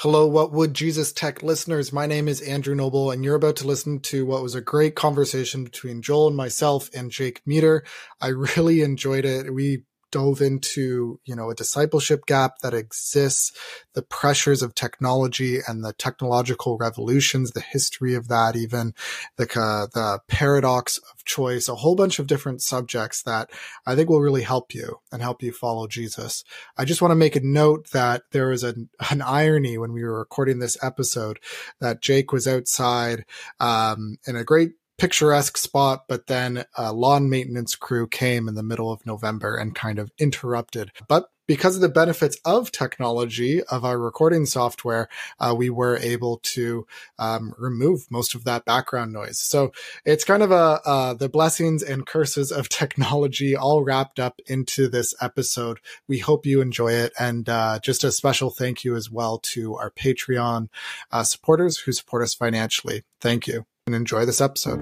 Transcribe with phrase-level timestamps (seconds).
[0.00, 1.92] Hello, What Would Jesus Tech listeners?
[1.92, 4.94] My name is Andrew Noble, and you're about to listen to what was a great
[4.94, 7.84] conversation between Joel and myself and Jake Meador.
[8.18, 9.52] I really enjoyed it.
[9.52, 13.52] We dove into, you know, a discipleship gap that exists,
[13.94, 18.94] the pressures of technology and the technological revolutions, the history of that, even
[19.36, 23.50] the, uh, the paradox of choice, a whole bunch of different subjects that
[23.86, 26.44] I think will really help you and help you follow Jesus.
[26.76, 30.02] I just want to make a note that there was an, an irony when we
[30.04, 31.38] were recording this episode
[31.80, 33.24] that Jake was outside,
[33.58, 38.62] um, in a great picturesque spot, but then a lawn maintenance crew came in the
[38.62, 40.92] middle of November and kind of interrupted.
[41.08, 45.08] But because of the benefits of technology of our recording software,
[45.40, 46.86] uh, we were able to
[47.18, 49.38] um, remove most of that background noise.
[49.38, 49.72] So
[50.04, 54.86] it's kind of a uh, the blessings and curses of technology all wrapped up into
[54.86, 55.80] this episode.
[56.06, 59.76] We hope you enjoy it, and uh, just a special thank you as well to
[59.76, 60.68] our Patreon
[61.10, 63.02] uh, supporters who support us financially.
[63.18, 63.64] Thank you
[63.94, 64.78] and enjoy this episode.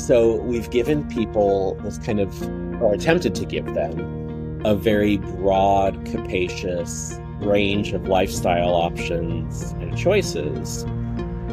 [0.00, 2.42] So, we've given people this kind of,
[2.82, 10.82] or attempted to give them, a very broad, capacious range of lifestyle options and choices.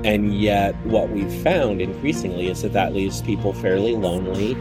[0.04, 4.54] And yet, what we've found increasingly is that that leaves people fairly lonely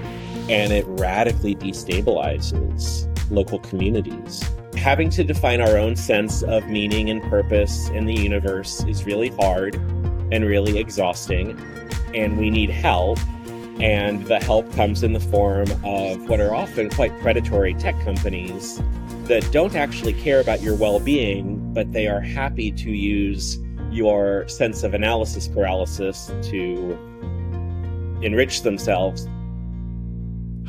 [0.51, 4.45] and it radically destabilizes local communities.
[4.77, 9.29] Having to define our own sense of meaning and purpose in the universe is really
[9.29, 9.81] hard
[10.33, 11.59] and really exhausting,
[12.15, 13.19] and we need help.
[13.81, 18.81] And the help comes in the form of what are often quite predatory tech companies
[19.25, 23.59] that don't actually care about your well being, but they are happy to use
[23.91, 26.99] your sense of analysis paralysis to
[28.23, 29.29] enrich themselves.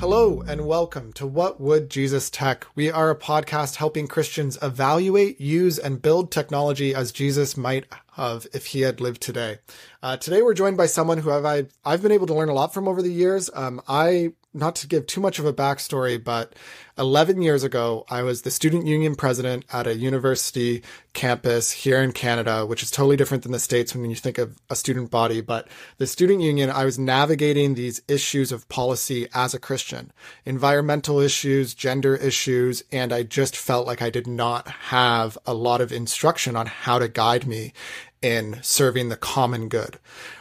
[0.02, 2.66] Hello and welcome to What Would Jesus Tech?
[2.74, 8.48] We are a podcast helping Christians evaluate, use, and build technology as Jesus might have
[8.52, 9.60] if he had lived today.
[10.02, 12.74] Uh, today we're joined by someone who I've, I've, been able to learn a lot
[12.74, 13.52] from over the years.
[13.54, 16.54] Um, I not to give too much of a backstory, but
[16.98, 22.12] 11 years ago, I was the student union president at a university campus here in
[22.12, 25.40] Canada, which is totally different than the States when you think of a student body.
[25.40, 30.12] But the student union, I was navigating these issues of policy as a Christian,
[30.46, 35.80] environmental issues, gender issues, and I just felt like I did not have a lot
[35.80, 37.74] of instruction on how to guide me
[38.22, 39.98] in serving the common good.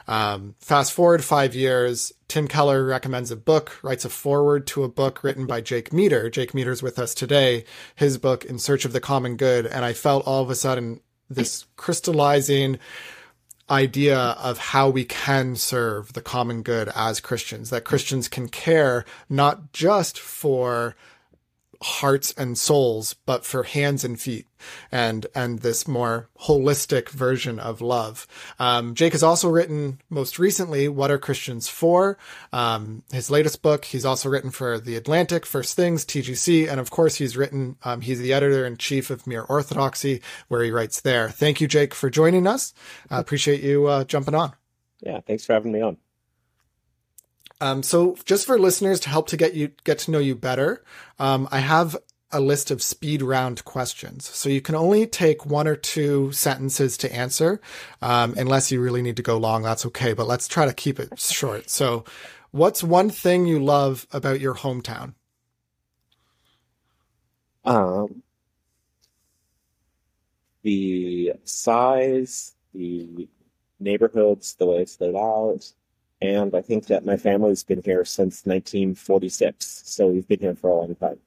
[0.07, 4.89] Um, fast forward five years, Tim Keller recommends a book, writes a foreword to a
[4.89, 6.29] book written by Jake Meador.
[6.31, 7.65] Jake Meador's with us today,
[7.95, 9.67] his book, In Search of the Common Good.
[9.67, 12.79] And I felt all of a sudden this crystallizing
[13.71, 19.05] idea of how we can serve the common good as Christians, that Christians can care
[19.29, 20.97] not just for
[21.83, 24.47] hearts and souls, but for hands and feet
[24.93, 28.27] and, and this more holistic version of love.
[28.59, 32.19] Um, Jake has also written most recently, What Are Christians For?
[32.53, 33.87] Um, his latest book.
[33.87, 36.69] He's also written for The Atlantic, First Things, TGC.
[36.71, 40.63] And of course, he's written, um, he's the editor in chief of Mere Orthodoxy, where
[40.63, 41.31] he writes there.
[41.31, 42.75] Thank you, Jake, for joining us.
[43.11, 44.53] I appreciate you, uh, jumping on.
[45.01, 45.21] Yeah.
[45.27, 45.97] Thanks for having me on.
[47.61, 50.83] Um, so just for listeners to help to get you get to know you better,
[51.19, 51.97] um, I have
[52.33, 54.25] a list of speed round questions.
[54.25, 57.61] So you can only take one or two sentences to answer,
[58.01, 59.63] um, unless you really need to go long.
[59.63, 61.69] That's okay, but let's try to keep it short.
[61.71, 62.05] So,
[62.53, 65.15] what's one thing you love about your hometown?
[67.65, 68.23] Um,
[70.63, 73.29] the size, the
[73.79, 75.73] neighborhoods, the way it's laid out,
[76.21, 80.71] and I think that my family's been here since 1946, so we've been here for
[80.71, 81.19] a long time.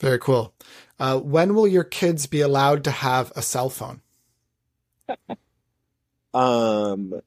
[0.00, 0.54] Very cool.
[0.98, 4.00] Uh, when will your kids be allowed to have a cell phone?
[6.34, 7.20] um,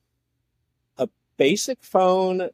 [0.98, 2.50] a basic phone,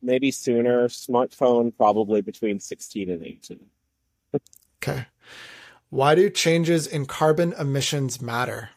[0.00, 0.88] maybe sooner.
[0.88, 3.60] Smartphone, probably between 16 and 18.
[4.82, 5.06] okay.
[5.90, 8.70] Why do changes in carbon emissions matter?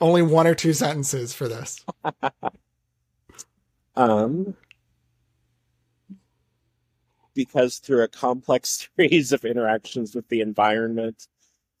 [0.00, 1.84] Only one or two sentences for this.
[3.96, 4.54] Um,
[7.34, 11.28] because through a complex series of interactions with the environment,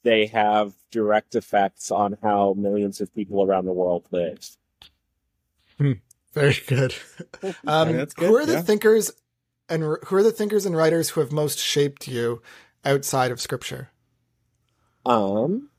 [0.02, 4.56] they have direct effects on how millions of people around the world live.
[5.78, 5.92] Hmm.
[6.32, 6.94] Very good.
[7.66, 8.12] Um, good.
[8.18, 8.62] Who are the yeah.
[8.62, 9.10] thinkers
[9.68, 12.42] and who are the thinkers and writers who have most shaped you
[12.84, 13.90] outside of scripture?
[15.04, 15.70] Um,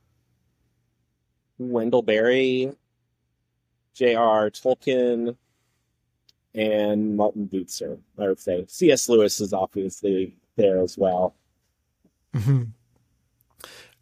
[1.58, 2.72] Wendell Berry,
[3.94, 4.50] J.R.
[4.50, 5.36] Tolkien,
[6.58, 8.66] and Martin Bucer, I would say.
[8.68, 9.08] C.S.
[9.08, 11.36] Lewis is obviously there as well.
[12.36, 12.64] Mm-hmm.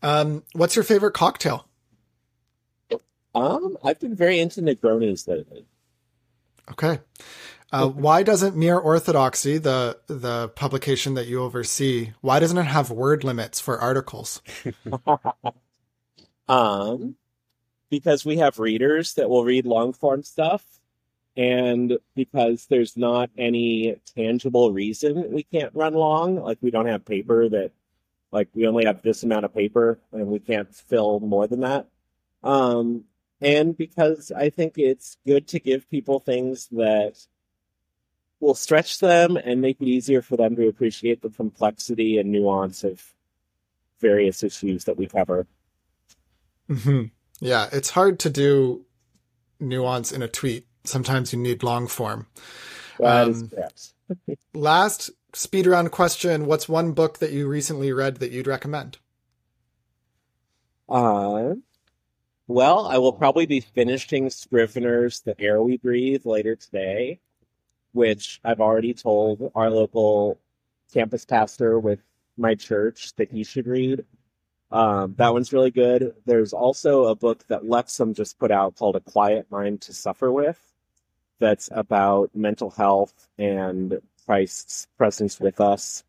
[0.02, 1.68] Um, what's your favorite cocktail?
[3.36, 5.66] Um, I've been very into Negronis lately.
[6.72, 7.00] Okay.
[7.72, 12.90] Uh, why doesn't Mere Orthodoxy, the the publication that you oversee, why doesn't it have
[12.90, 14.42] word limits for articles?
[16.48, 17.16] um,
[17.90, 20.64] because we have readers that will read long form stuff,
[21.38, 27.06] and because there's not any tangible reason we can't run long, like we don't have
[27.06, 27.72] paper that,
[28.32, 31.88] like we only have this amount of paper and we can't fill more than that.
[32.44, 33.04] Um,
[33.42, 37.26] and because I think it's good to give people things that
[38.40, 42.84] will stretch them and make it easier for them to appreciate the complexity and nuance
[42.84, 43.14] of
[44.00, 45.48] various issues that we cover.
[46.70, 47.06] Mm-hmm.
[47.40, 48.86] Yeah, it's hard to do
[49.60, 50.68] nuance in a tweet.
[50.88, 52.28] Sometimes you need long form.
[53.04, 53.52] Um,
[54.54, 58.98] last speed round question What's one book that you recently read that you'd recommend?
[60.88, 61.56] Uh,
[62.48, 67.20] well, I will probably be finishing Scrivener's The Air We Breathe later today,
[67.94, 70.40] which I've already told our local
[70.94, 72.00] campus pastor with
[72.38, 74.06] my church that he should read.
[74.72, 76.16] Um, that one's really good.
[76.26, 80.32] There's also a book that Lexham just put out called A Quiet Mind to Suffer
[80.32, 80.60] With,
[81.40, 86.04] that's about mental health and Christ's presence with us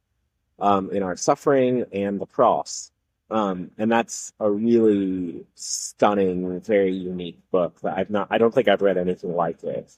[0.59, 2.91] um, in our suffering and the cross.
[3.29, 8.69] Um, and that's a really stunning, very unique book that I've not, I don't think
[8.69, 9.93] I've read anything like it.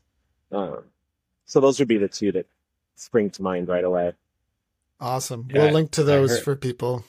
[0.51, 0.85] Um,
[1.45, 2.47] so those would be the two that
[2.97, 4.13] spring to mind right away.
[5.01, 5.47] Awesome.
[5.51, 7.05] Yeah, we'll link to those heard, for people.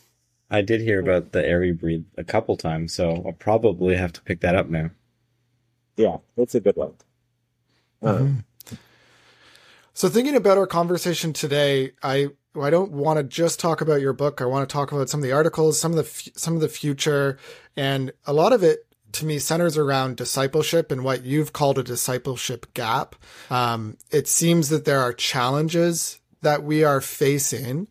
[0.50, 4.14] I did hear about the Air we breathe a couple times, so I'll probably have
[4.14, 4.92] to pick that up now.
[5.96, 6.94] Yeah, it's a good one.
[8.04, 8.40] Mm-hmm.
[9.94, 12.30] So thinking about our conversation today, I
[12.60, 14.42] I don't want to just talk about your book.
[14.42, 16.70] I want to talk about some of the articles, some of the some of the
[16.70, 17.38] future,
[17.76, 21.84] and a lot of it to me centers around discipleship and what you've called a
[21.84, 23.16] discipleship gap.
[23.50, 27.88] Um, it seems that there are challenges that we are facing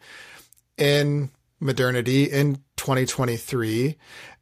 [0.77, 3.97] in modernity in 2023,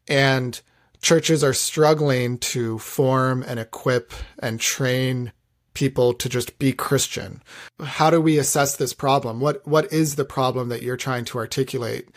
[0.09, 0.61] and
[1.01, 5.33] churches are struggling to form and equip and train
[5.77, 7.43] people to just be Christian.
[7.79, 9.39] How do we assess this problem?
[9.39, 12.09] What what is the problem that you're trying to articulate?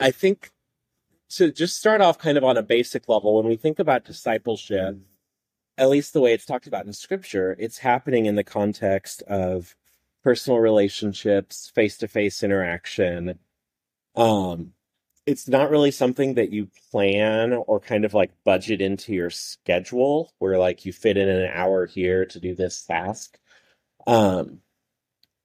[0.00, 0.50] I think
[1.36, 4.96] to just start off kind of on a basic level, when we think about discipleship,
[5.76, 9.76] at least the way it's talked about in scripture, it's happening in the context of
[10.24, 13.38] personal relationships, face-to-face interaction.
[14.16, 14.72] Um,
[15.30, 20.32] it's not really something that you plan or kind of like budget into your schedule
[20.38, 23.38] where like you fit in an hour here to do this task.
[24.06, 24.60] Um,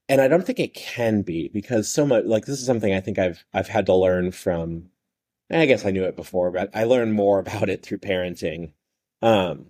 [0.09, 3.01] and I don't think it can be because so much like this is something I
[3.01, 4.89] think I've I've had to learn from
[5.51, 8.73] I guess I knew it before, but I learned more about it through parenting.
[9.21, 9.67] Um,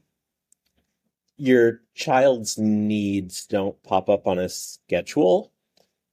[1.38, 5.52] your child's needs don't pop up on a schedule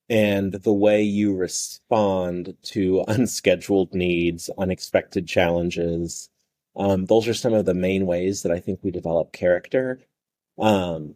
[0.09, 6.29] and the way you respond to unscheduled needs, unexpected challenges.
[6.77, 10.01] Um, those are some of the main ways that I think we develop character
[10.59, 11.15] um,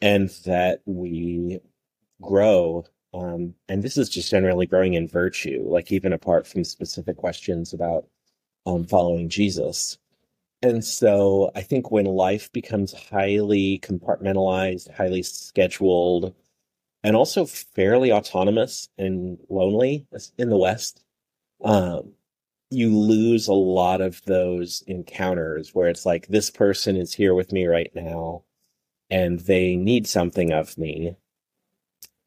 [0.00, 1.60] and that we
[2.20, 2.84] grow.
[3.12, 7.72] Um, and this is just generally growing in virtue, like even apart from specific questions
[7.72, 8.06] about
[8.66, 9.98] um, following Jesus.
[10.62, 16.34] And so I think when life becomes highly compartmentalized, highly scheduled,
[17.04, 20.06] and also fairly autonomous and lonely
[20.38, 21.04] in the West.
[21.62, 22.14] Um,
[22.70, 27.52] you lose a lot of those encounters where it's like this person is here with
[27.52, 28.42] me right now
[29.10, 31.14] and they need something of me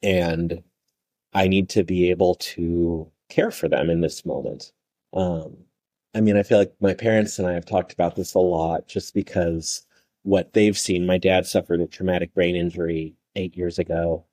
[0.04, 0.64] and
[1.34, 4.72] i need to be able to care for them in this moment
[5.14, 5.58] um,
[6.14, 8.88] i mean i feel like my parents and i have talked about this a lot
[8.88, 9.86] just because
[10.22, 14.27] what they've seen my dad suffered a traumatic brain injury eight years ago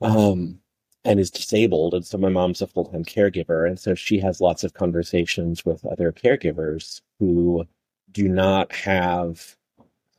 [0.00, 0.60] um,
[1.04, 1.94] and is disabled.
[1.94, 3.66] And so my mom's a full time caregiver.
[3.66, 7.66] And so she has lots of conversations with other caregivers who
[8.10, 9.56] do not have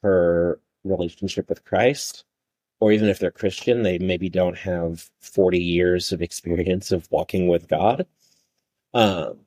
[0.02, 2.24] her relationship with Christ.
[2.80, 7.48] Or even if they're Christian, they maybe don't have 40 years of experience of walking
[7.48, 8.06] with God.
[8.94, 9.40] Um,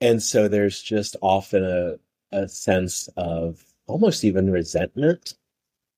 [0.00, 1.96] and so there's just often a,
[2.32, 5.34] a sense of almost even resentment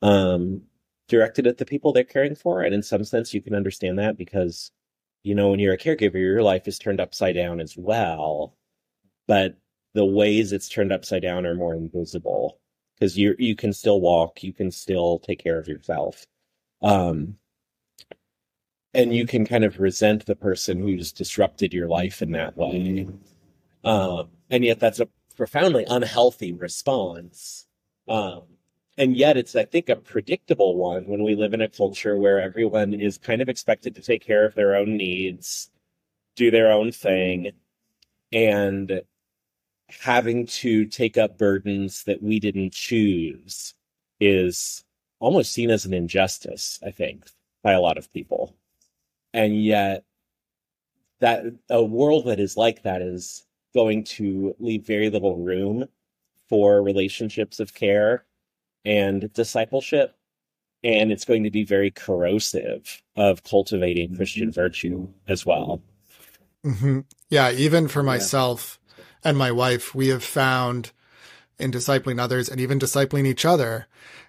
[0.03, 0.63] um,
[1.09, 2.63] directed at the people they're caring for.
[2.63, 4.71] And in some sense, you can understand that because,
[5.23, 8.57] you know, when you're a caregiver, your life is turned upside down as well.
[9.27, 9.57] But
[9.95, 12.59] the ways it's turned upside down are more invisible
[12.95, 16.25] because you you can still walk, you can still take care of yourself.
[16.83, 17.37] Um,
[18.93, 23.09] and you can kind of resent the person who's disrupted your life in that way.
[23.83, 27.67] Um, and yet that's a profoundly unhealthy response.
[28.09, 28.43] Um,
[28.97, 32.41] and yet it's, I think, a predictable one when we live in a culture where
[32.41, 35.71] everyone is kind of expected to take care of their own needs,
[36.37, 37.51] do their own thing,
[38.33, 39.03] and
[40.01, 43.75] having to take up burdens that we didn't choose
[44.21, 44.85] is
[45.19, 47.27] almost seen as an injustice, I think,
[47.63, 48.57] by a lot of people.
[49.33, 50.05] And yet,
[51.21, 55.89] that a world that is like that is going to leave very little room
[56.49, 58.25] for relationships of care
[58.85, 60.17] and discipleship.
[60.83, 65.81] And it's going to be very corrosive of cultivating Christian virtue as well.
[66.65, 67.01] Mm-hmm.
[67.31, 69.05] Yeah, even for myself yeah.
[69.25, 70.93] and my wife, we have found
[71.59, 73.87] in discipling others and even discipling each other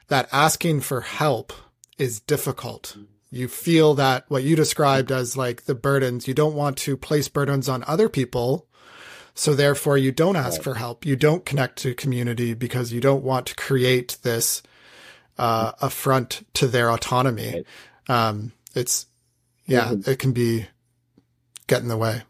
[0.08, 1.52] that asking for help
[1.98, 2.98] is difficult.
[3.32, 7.28] You feel that what you described as like the burdens, you don't want to place
[7.28, 8.68] burdens on other people.
[9.36, 10.64] So therefore you don't ask right.
[10.64, 11.06] for help.
[11.06, 14.64] You don't connect to community because you don't want to create this
[15.38, 17.64] uh, affront to their autonomy.
[18.10, 18.28] Right.
[18.28, 19.08] Um, it's,
[19.66, 20.10] yeah, mm-hmm.
[20.10, 20.68] it can be
[21.68, 22.22] get in the way.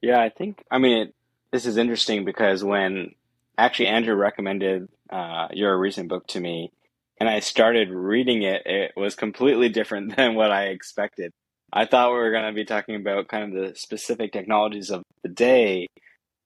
[0.00, 1.14] Yeah, I think, I mean, it,
[1.52, 3.14] this is interesting because when
[3.58, 6.72] actually Andrew recommended uh, your recent book to me,
[7.18, 11.32] and I started reading it, it was completely different than what I expected.
[11.72, 15.02] I thought we were going to be talking about kind of the specific technologies of
[15.22, 15.86] the day,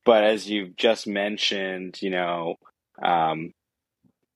[0.04, 2.56] but as you've just mentioned, you know,
[3.02, 3.52] um,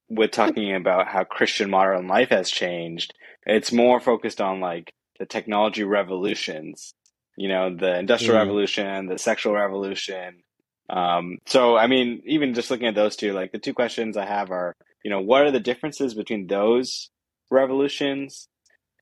[0.09, 3.13] with talking about how Christian modern life has changed,
[3.45, 6.93] it's more focused on like the technology revolutions,
[7.37, 8.41] you know, the industrial mm.
[8.41, 10.43] revolution, the sexual revolution,
[10.91, 14.25] um, so, I mean, even just looking at those two, like the two questions I
[14.25, 17.11] have are, you know, what are the differences between those
[17.51, 18.49] revolutions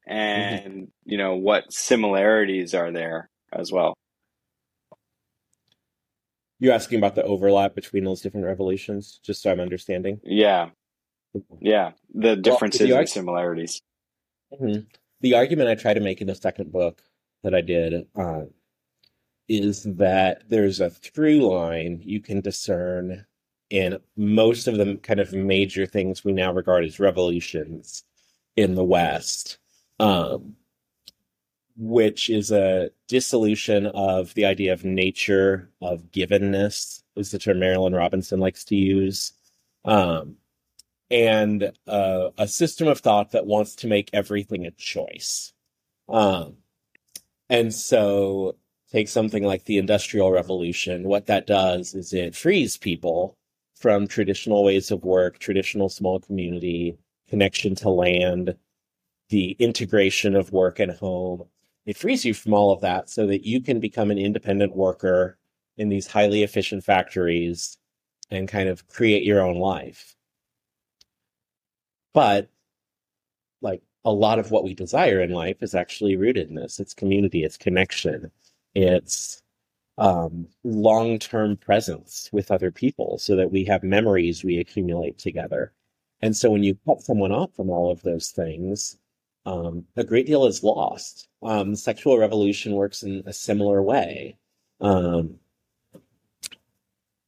[0.06, 0.84] and, mm-hmm.
[1.04, 3.94] you know, what similarities are there as well?
[6.58, 10.20] You're asking about the overlap between those different revolutions, just so I'm understanding?
[10.24, 10.70] Yeah.
[11.60, 11.92] Yeah.
[12.14, 13.82] The differences well, and similarities.
[14.52, 14.80] Mm-hmm.
[15.20, 17.02] The argument I try to make in the second book
[17.42, 18.42] that I did uh,
[19.48, 23.26] is that there's a through line you can discern
[23.70, 28.04] in most of the kind of major things we now regard as revolutions
[28.56, 29.58] in the West,
[29.98, 30.56] um,
[31.76, 37.96] which is a dissolution of the idea of nature, of givenness, is the term Marilynne
[37.96, 39.32] Robinson likes to use,
[39.84, 40.36] um,
[41.10, 45.52] and uh, a system of thought that wants to make everything a choice.
[46.08, 46.56] Um,
[47.48, 48.56] and so
[48.90, 53.36] take something like the Industrial Revolution, what that does is it frees people
[53.74, 56.98] from traditional ways of work, traditional small community,
[57.28, 58.56] connection to land,
[59.28, 61.44] the integration of work and home.
[61.84, 65.38] It frees you from all of that so that you can become an independent worker
[65.76, 67.78] in these highly efficient factories
[68.30, 70.16] and kind of create your own life.
[72.12, 72.48] But
[73.60, 76.80] like a lot of what we desire in life is actually rooted in this.
[76.80, 78.30] It's community, it's connection,
[78.74, 79.42] it's
[79.98, 85.72] um, long term presence with other people so that we have memories we accumulate together.
[86.22, 88.98] And so when you cut someone off from all of those things,
[89.46, 91.28] um, a great deal is lost.
[91.42, 94.36] Um, sexual revolution works in a similar way.
[94.80, 95.36] Um,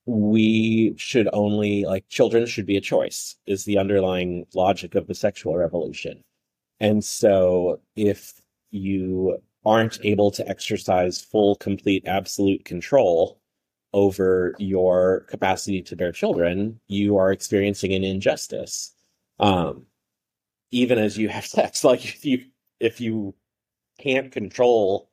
[0.04, 5.14] we should only, like, children should be a choice, is the underlying logic of the
[5.14, 6.25] sexual revolution.
[6.80, 13.38] And so if you aren't able to exercise full, complete, absolute control
[13.92, 18.94] over your capacity to bear children, you are experiencing an injustice.
[19.38, 19.87] Um,
[20.70, 22.44] even as you have sex, like if you
[22.80, 23.34] if you
[23.98, 25.10] can't control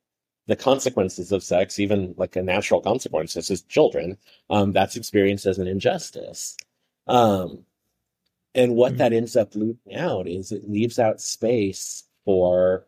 [0.47, 4.17] the consequences of sex, even like a natural consequence, such as children,
[4.49, 6.55] um, that's experienced as an injustice.
[7.07, 7.65] Um,
[8.53, 8.97] and what mm-hmm.
[8.99, 12.85] that ends up leaving out is it leaves out space for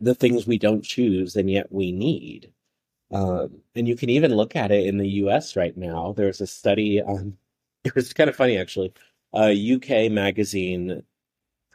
[0.00, 2.52] the things we don't choose and yet we need.
[3.12, 6.12] Um, and you can even look at it in the US right now.
[6.16, 7.36] There's a study on,
[7.84, 8.92] it was kind of funny actually.
[9.34, 11.02] A UK magazine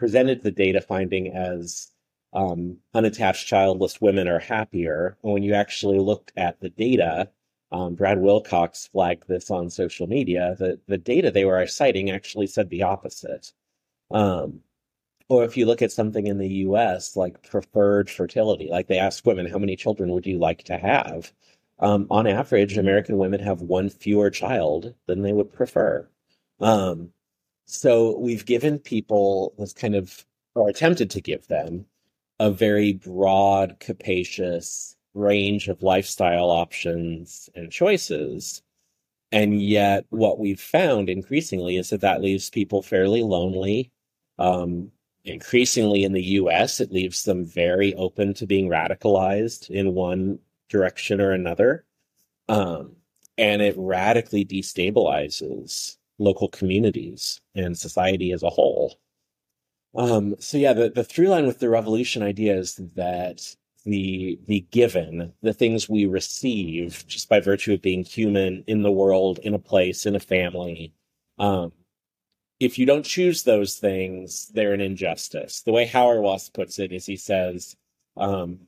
[0.02, 1.92] presented the data finding as
[2.34, 5.16] um, unattached childless women are happier.
[5.22, 7.30] And when you actually looked at the data,
[7.72, 10.56] um, Brad Wilcox flagged this on social media.
[10.58, 13.54] The, the data they were citing actually said the opposite.
[14.10, 14.62] Um,
[15.30, 19.24] or if you look at something in the US, like preferred fertility, like they ask
[19.24, 21.32] women, how many children would you like to have?
[21.78, 26.10] Um, on average, American women have one fewer child than they would prefer.
[26.60, 27.12] Um,
[27.66, 30.26] so we've given people this kind of,
[30.56, 31.86] or attempted to give them,
[32.40, 38.62] a very broad, capacious range of lifestyle options and choices.
[39.32, 43.92] And yet, what we've found increasingly is that that leaves people fairly lonely.
[44.40, 44.92] Um,
[45.24, 51.22] increasingly in the US, it leaves them very open to being radicalized in one direction
[51.22, 51.86] or another.
[52.50, 52.96] Um,
[53.38, 59.00] and it radically destabilizes local communities and society as a whole.
[59.96, 64.62] Um, so yeah, the, the through line with the revolution idea is that the the
[64.72, 69.54] given, the things we receive just by virtue of being human in the world, in
[69.54, 70.94] a place, in a family,
[71.40, 71.74] um,
[72.60, 75.64] if you don't choose those things, they're an injustice.
[75.64, 77.76] The way Hauerwas puts it is he says,
[78.16, 78.60] um,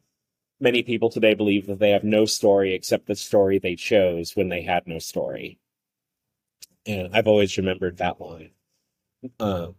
[0.60, 4.50] many people today believe that they have no story except the story they chose when
[4.50, 5.60] they had no story.
[6.86, 8.52] And I've always remembered that line.
[9.40, 9.76] Um,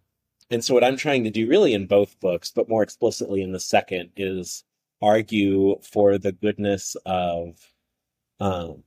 [0.50, 3.52] and so, what I'm trying to do really in both books, but more explicitly in
[3.52, 4.64] the second, is
[5.02, 7.58] argue for the goodness of
[8.40, 8.82] um,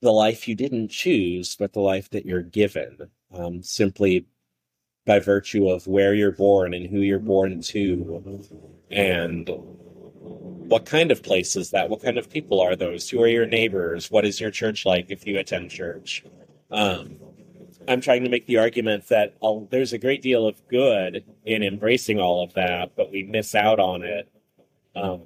[0.00, 4.26] the life you didn't choose, but the life that you're given, um, simply
[5.06, 8.42] by virtue of where you're born and who you're born to,
[8.90, 11.90] and what kind of place is that?
[11.90, 13.08] What kind of people are those?
[13.10, 14.10] Who are your neighbors?
[14.10, 16.24] What is your church like if you attend church?
[16.70, 17.16] Um,
[17.88, 21.62] I'm trying to make the argument that oh, there's a great deal of good in
[21.62, 24.28] embracing all of that, but we miss out on it
[24.96, 25.22] um,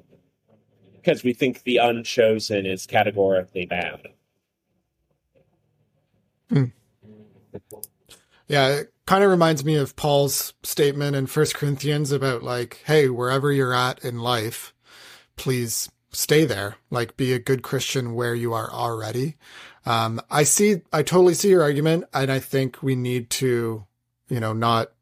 [0.97, 4.09] because we think the unchosen is categorically bad.
[6.51, 6.65] Hmm.
[8.47, 13.09] Yeah, it kind of reminds me of Paul's statement in First Corinthians about like, hey,
[13.09, 14.75] wherever you're at in life,
[15.37, 16.77] please stay there.
[16.91, 19.37] Like, be a good Christian where you are already.
[19.89, 23.87] Um, I see, I totally see your argument, and I think we need to,
[24.29, 24.93] you know, not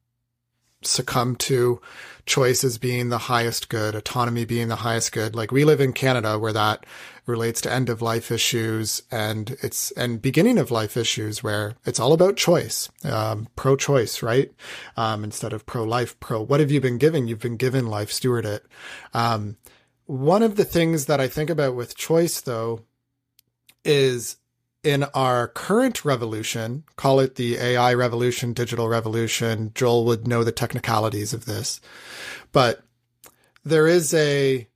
[0.80, 1.80] succumb to
[2.24, 5.34] choice as being the highest good, autonomy being the highest good.
[5.34, 6.86] Like we live in Canada where that
[7.26, 11.98] relates to end of life issues and it's, and beginning of life issues where it's
[11.98, 14.52] all about choice, um, pro choice, right?
[14.96, 17.26] Um, instead of pro life, pro, what have you been given?
[17.26, 18.64] You've been given life, steward it.
[19.12, 19.56] Um,
[20.04, 22.84] one of the things that I think about with choice though
[23.84, 24.36] is
[24.86, 30.52] in our current revolution, call it the AI revolution, digital revolution, Joel would know the
[30.52, 31.80] technicalities of this,
[32.52, 32.84] but
[33.64, 34.68] there is a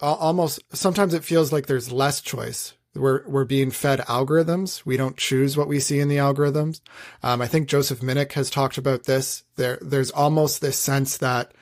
[0.00, 2.72] almost sometimes it feels like there's less choice.
[2.94, 4.86] We're we're being fed algorithms.
[4.86, 6.80] We don't choose what we see in the algorithms.
[7.22, 9.44] Um, I think Joseph Minich has talked about this.
[9.56, 11.52] There there's almost this sense that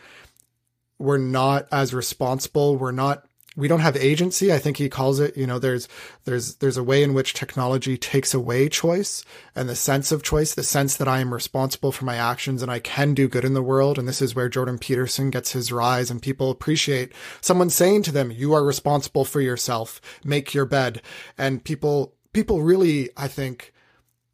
[1.01, 2.77] we're not as responsible.
[2.77, 4.53] We're not we don't have agency.
[4.53, 5.87] I think he calls it, you know, there's,
[6.25, 10.55] there's, there's a way in which technology takes away choice and the sense of choice,
[10.55, 13.55] the sense that I am responsible for my actions and I can do good in
[13.55, 13.99] the world.
[13.99, 18.12] And this is where Jordan Peterson gets his rise and people appreciate someone saying to
[18.12, 21.03] them, you are responsible for yourself, make your bed.
[21.37, 23.75] And people, people really, I think,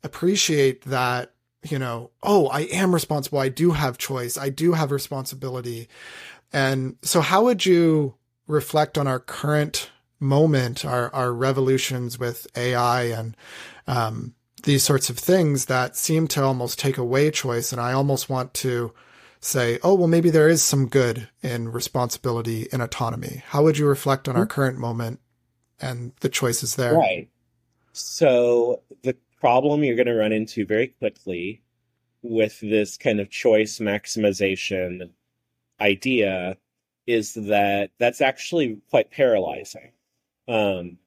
[0.05, 1.33] appreciate that,
[1.69, 3.41] you know, oh, I am responsible.
[3.41, 4.39] I do have choice.
[4.39, 5.89] I do have responsibility.
[6.53, 8.15] And so how would you,
[8.49, 13.37] reflect on our current moment, our, our revolutions with AI and,
[13.87, 14.35] um,
[14.65, 17.71] these sorts of things that seem to almost take away choice.
[17.71, 18.93] And I almost want to
[19.41, 23.43] say, oh, well, maybe there is some good in responsibility and autonomy.
[23.47, 24.51] How would you reflect on our hmm.
[24.51, 25.21] current moment
[25.81, 26.95] and the choices there?
[26.95, 27.29] Right.
[27.93, 31.63] So the problem you're going to run into very quickly
[32.23, 35.11] with this kind of choice maximization
[35.81, 36.57] idea
[37.09, 39.93] is that that's actually quite paralyzing.
[40.47, 40.99] Um,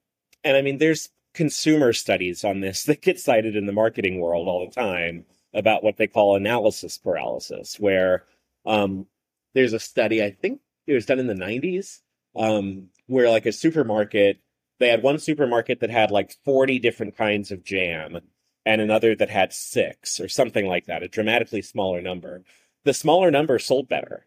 [0.44, 4.48] and I mean, there's consumer studies on this that get cited in the marketing world
[4.48, 8.24] all the time about what they call analysis paralysis, where
[8.66, 9.06] um,
[9.54, 12.00] there's a study, I think it was done in the 90s,
[12.36, 14.40] um, where like a supermarket,
[14.80, 18.22] they had one supermarket that had like 40 different kinds of jam
[18.66, 22.44] and another that had six or something like that, a dramatically smaller number.
[22.86, 24.26] The smaller number sold better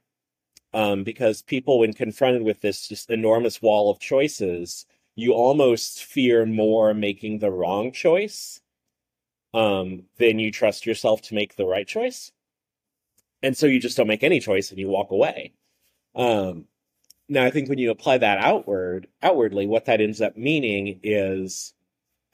[0.74, 6.44] um, because people, when confronted with this just enormous wall of choices, you almost fear
[6.44, 8.60] more making the wrong choice
[9.54, 12.32] um, than you trust yourself to make the right choice.
[13.40, 15.52] And so you just don't make any choice and you walk away.
[16.16, 16.64] Um,
[17.28, 21.72] now, I think when you apply that outward, outwardly, what that ends up meaning is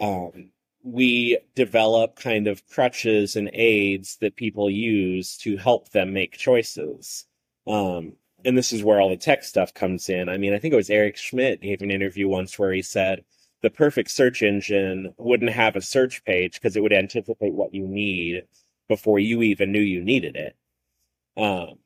[0.01, 0.51] um,
[0.83, 7.27] we develop kind of crutches and aids that people use to help them make choices.
[7.67, 10.29] Um, and this is where all the tech stuff comes in.
[10.29, 13.25] I mean, I think it was Eric Schmidt gave an interview once where he said
[13.63, 17.87] the perfect search engine wouldn't have a search page because it would anticipate what you
[17.87, 18.45] need
[18.89, 20.57] before you even knew you needed it.
[21.37, 21.79] Um,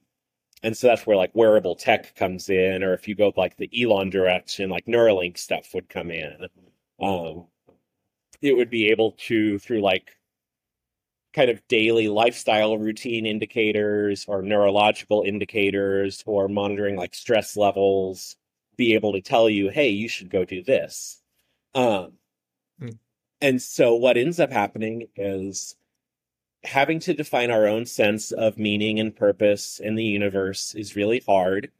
[0.63, 3.71] and so that's where like wearable tech comes in, or if you go like the
[3.83, 6.47] Elon direction, like Neuralink stuff would come in.
[7.01, 7.47] Um,
[8.41, 10.17] it would be able to through like
[11.35, 18.37] kind of daily lifestyle routine indicators or neurological indicators or monitoring like stress levels
[18.77, 21.21] be able to tell you hey you should go do this
[21.75, 22.13] um,
[22.81, 22.97] mm.
[23.41, 25.77] and so what ends up happening is
[26.63, 31.23] having to define our own sense of meaning and purpose in the universe is really
[31.27, 31.71] hard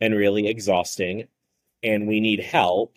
[0.00, 1.26] and really exhausting
[1.82, 2.96] and we need help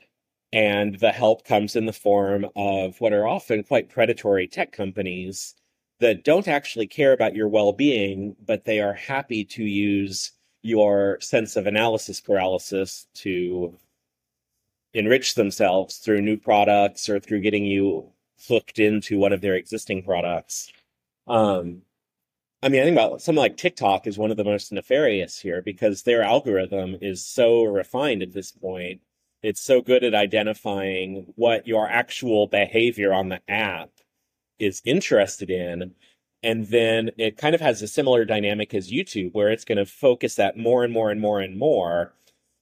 [0.51, 5.55] and the help comes in the form of what are often quite predatory tech companies
[5.99, 10.31] that don't actually care about your well-being but they are happy to use
[10.61, 13.73] your sense of analysis paralysis to
[14.93, 18.09] enrich themselves through new products or through getting you
[18.47, 20.71] hooked into one of their existing products
[21.27, 21.81] um
[22.63, 25.61] I mean, I think about something like TikTok is one of the most nefarious here
[25.61, 29.01] because their algorithm is so refined at this point.
[29.43, 33.91] It's so good at identifying what your actual behavior on the app
[34.59, 35.93] is interested in.
[36.43, 39.85] And then it kind of has a similar dynamic as YouTube, where it's going to
[39.85, 42.13] focus that more and more and more and more.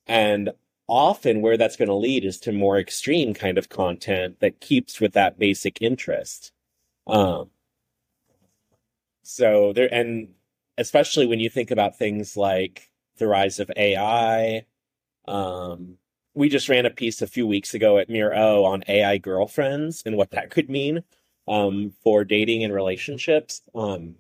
[0.08, 0.52] And
[0.88, 5.02] often where that's going to lead is to more extreme kind of content that keeps
[5.02, 6.52] with that basic interest.
[7.08, 7.50] Um,
[9.24, 10.30] so there, and
[10.78, 14.66] especially when you think about things like the rise of AI,
[15.28, 15.98] um,
[16.34, 20.04] we just ran a piece a few weeks ago at Mere O on AI girlfriends
[20.06, 21.04] and what that could mean
[21.48, 23.62] um, for dating and relationships.
[23.74, 24.16] Um,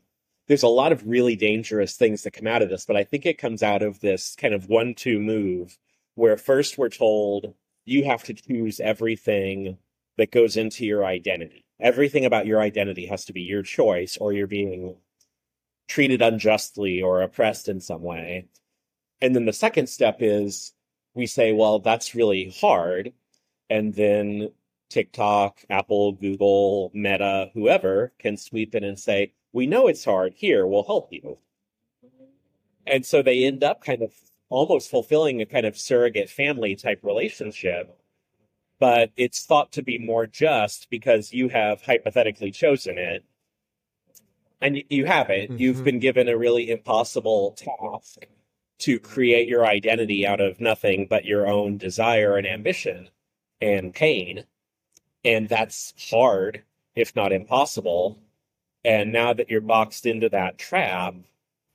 [0.47, 3.25] there's a lot of really dangerous things that come out of this, but I think
[3.25, 5.77] it comes out of this kind of one two move
[6.13, 9.77] where first we're told you have to choose everything
[10.17, 11.65] that goes into your identity.
[11.79, 14.95] Everything about your identity has to be your choice, or you're being
[15.87, 18.47] treated unjustly or oppressed in some way.
[19.21, 20.73] And then the second step is
[21.13, 23.13] we say, well, that's really hard.
[23.69, 24.51] And then
[24.95, 30.35] TikTok, Apple, Google, Meta, whoever can sweep in and say, we know it's hard.
[30.37, 31.37] Here, we'll help you.
[32.87, 34.13] And so they end up kind of
[34.47, 37.93] almost fulfilling a kind of surrogate family type relationship.
[38.79, 43.25] But it's thought to be more just because you have hypothetically chosen it.
[44.61, 45.51] And you haven't.
[45.51, 45.57] Mm-hmm.
[45.57, 48.27] You've been given a really impossible task
[48.79, 53.09] to create your identity out of nothing but your own desire and ambition
[53.59, 54.45] and pain
[55.25, 56.63] and that's hard,
[56.95, 58.19] if not impossible.
[58.85, 61.15] And now that you're boxed into that trap,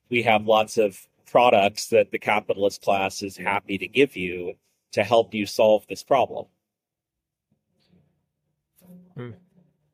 [0.09, 4.55] we have lots of products that the capitalist class is happy to give you
[4.93, 6.47] to help you solve this problem.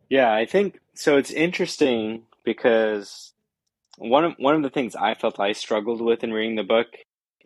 [0.09, 1.16] Yeah, I think so.
[1.16, 3.33] It's interesting because
[3.99, 6.88] one of one of the things I felt I struggled with in reading the book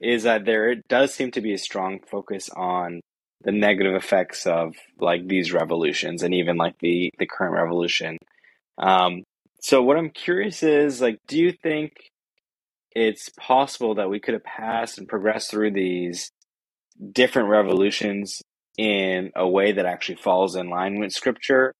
[0.00, 3.00] is that there does seem to be a strong focus on
[3.42, 8.18] the negative effects of like these revolutions and even like the the current revolution.
[8.78, 9.24] Um,
[9.60, 11.92] so what I'm curious is like, do you think
[12.92, 16.30] it's possible that we could have passed and progressed through these
[17.12, 18.42] different revolutions
[18.76, 21.72] in a way that actually falls in line with scripture?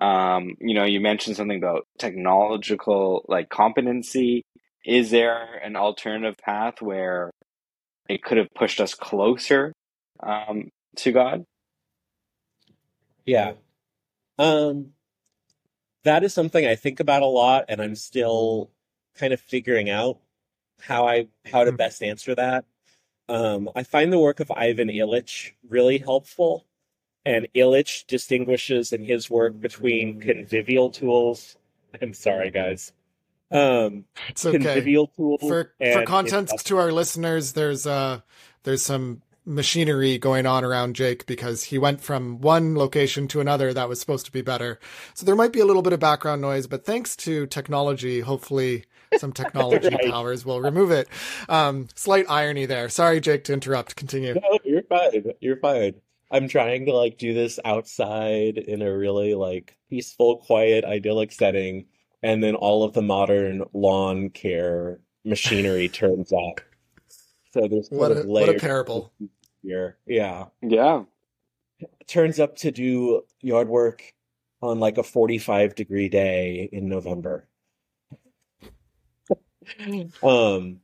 [0.00, 4.44] Um, you know, you mentioned something about technological like competency.
[4.84, 7.30] Is there an alternative path where
[8.08, 9.72] it could have pushed us closer
[10.22, 11.46] um, to God?
[13.24, 13.54] Yeah.
[14.38, 14.92] Um
[16.04, 18.70] that is something I think about a lot and I'm still
[19.16, 20.18] kind of figuring out
[20.80, 21.76] how I how to hmm.
[21.76, 22.64] best answer that.
[23.28, 26.66] Um I find the work of Ivan Illich really helpful.
[27.24, 31.56] And Illich distinguishes in his work between convivial tools.
[32.02, 32.92] I'm sorry, guys.
[33.52, 34.58] Um, it's okay.
[34.58, 37.52] Convivial tools for for context to our listeners.
[37.52, 38.20] There's uh
[38.62, 43.72] there's some machinery going on around Jake because he went from one location to another
[43.72, 44.78] that was supposed to be better.
[45.14, 48.84] So there might be a little bit of background noise, but thanks to technology, hopefully
[49.18, 50.10] some technology right.
[50.10, 51.08] powers will remove it.
[51.48, 52.88] Um, slight irony there.
[52.88, 53.96] Sorry, Jake, to interrupt.
[53.96, 54.34] Continue.
[54.34, 55.32] No, you're fine.
[55.40, 55.94] You're fine.
[56.30, 61.86] I'm trying to like do this outside in a really like peaceful, quiet, idyllic setting,
[62.22, 66.60] and then all of the modern lawn care machinery turns up
[67.52, 69.12] so there's what a, what a parable
[69.62, 69.98] here.
[70.06, 70.46] Yeah.
[70.62, 71.04] Yeah.
[72.06, 74.14] Turns up to do yard work
[74.60, 77.46] on like a 45 degree day in November.
[80.22, 80.80] um,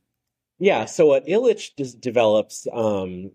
[0.59, 0.85] yeah.
[0.85, 3.31] So what Illich develops um,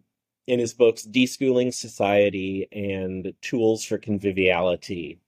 [0.47, 5.19] in his books, Deschooling Society and Tools for Conviviality,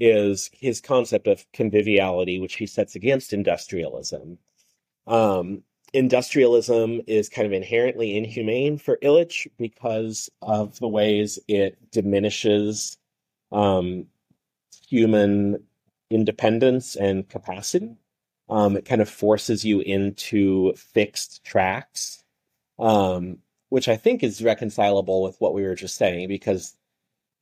[0.00, 4.38] is his concept of conviviality, which he sets against industrialism.
[5.06, 5.62] Um,
[5.94, 12.98] industrialism is kind of inherently inhumane for Illich because of the ways it diminishes
[13.52, 14.06] um,
[14.88, 15.62] human
[16.10, 17.96] independence and capacity.
[18.50, 22.24] Um, it kind of forces you into fixed tracks,
[22.78, 26.76] um, which I think is reconcilable with what we were just saying, because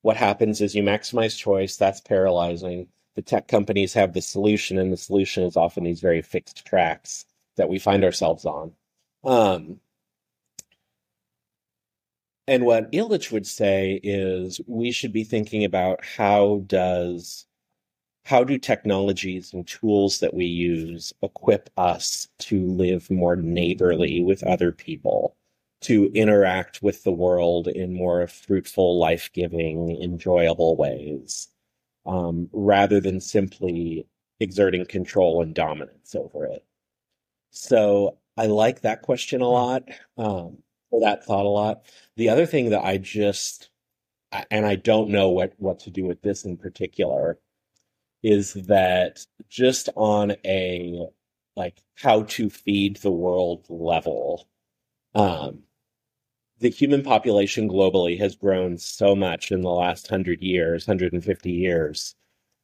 [0.02, 2.88] what happens is you maximize choice, that's paralyzing.
[3.14, 7.24] The tech companies have the solution, and the solution is often these very fixed tracks
[7.56, 8.72] that we find ourselves on.
[9.24, 9.80] Um,
[12.48, 17.46] and what Illich would say is we should be thinking about how does
[18.24, 24.44] how do technologies and tools that we use equip us to live more neighborly with
[24.44, 25.36] other people,
[25.80, 31.48] to interact with the world in more fruitful, life giving, enjoyable ways,
[32.06, 34.06] um, rather than simply
[34.38, 36.64] exerting control and dominance over it.
[37.52, 39.82] So I like that question a lot,
[40.16, 41.84] um, or that thought a lot.
[42.16, 43.70] The other thing that I just,
[44.50, 47.38] and I don't know what, what to do with this in particular,
[48.22, 51.06] is that just on a
[51.54, 54.48] like how to feed the world level,
[55.14, 55.64] um,
[56.58, 62.14] the human population globally has grown so much in the last 100 years, 150 years.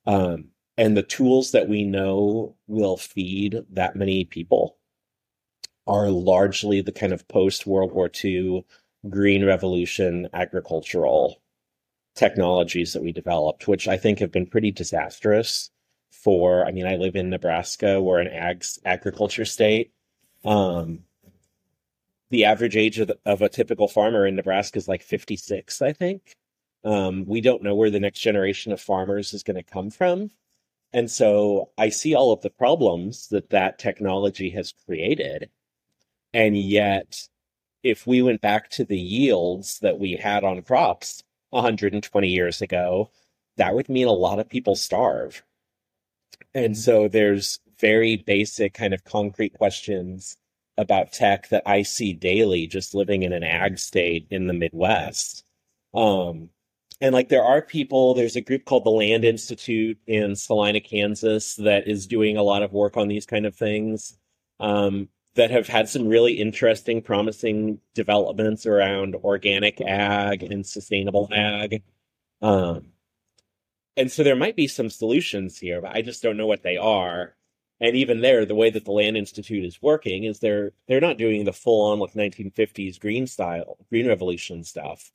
[0.06, 0.46] Um,
[0.78, 4.77] and the tools that we know will feed that many people
[5.88, 8.64] are largely the kind of post World War II
[9.08, 11.40] green revolution agricultural
[12.14, 15.70] technologies that we developed, which I think have been pretty disastrous
[16.10, 16.66] for.
[16.66, 19.92] I mean, I live in Nebraska, we're an ag agriculture state.
[20.44, 21.00] Um,
[22.30, 25.92] the average age of, the, of a typical farmer in Nebraska is like 56, I
[25.92, 26.36] think.
[26.84, 30.30] Um, we don't know where the next generation of farmers is going to come from.
[30.92, 35.50] And so I see all of the problems that that technology has created.
[36.32, 37.28] And yet,
[37.82, 43.10] if we went back to the yields that we had on crops 120 years ago,
[43.56, 45.42] that would mean a lot of people starve.
[46.54, 50.36] And so there's very basic kind of concrete questions
[50.76, 55.44] about tech that I see daily just living in an ag state in the Midwest.
[55.92, 56.50] Um,
[57.00, 61.56] and like there are people, there's a group called the Land Institute in Salina, Kansas
[61.56, 64.16] that is doing a lot of work on these kind of things.
[64.60, 71.84] Um, that have had some really interesting, promising developments around organic ag and sustainable ag.
[72.42, 72.88] Um,
[73.96, 76.76] and so there might be some solutions here, but I just don't know what they
[76.76, 77.36] are.
[77.80, 81.18] And even there, the way that the Land Institute is working is they're they're not
[81.18, 85.12] doing the full on like 1950s green style, green revolution stuff,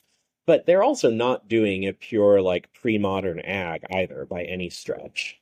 [0.48, 5.42] but they're also not doing a pure like pre-modern ag either by any stretch.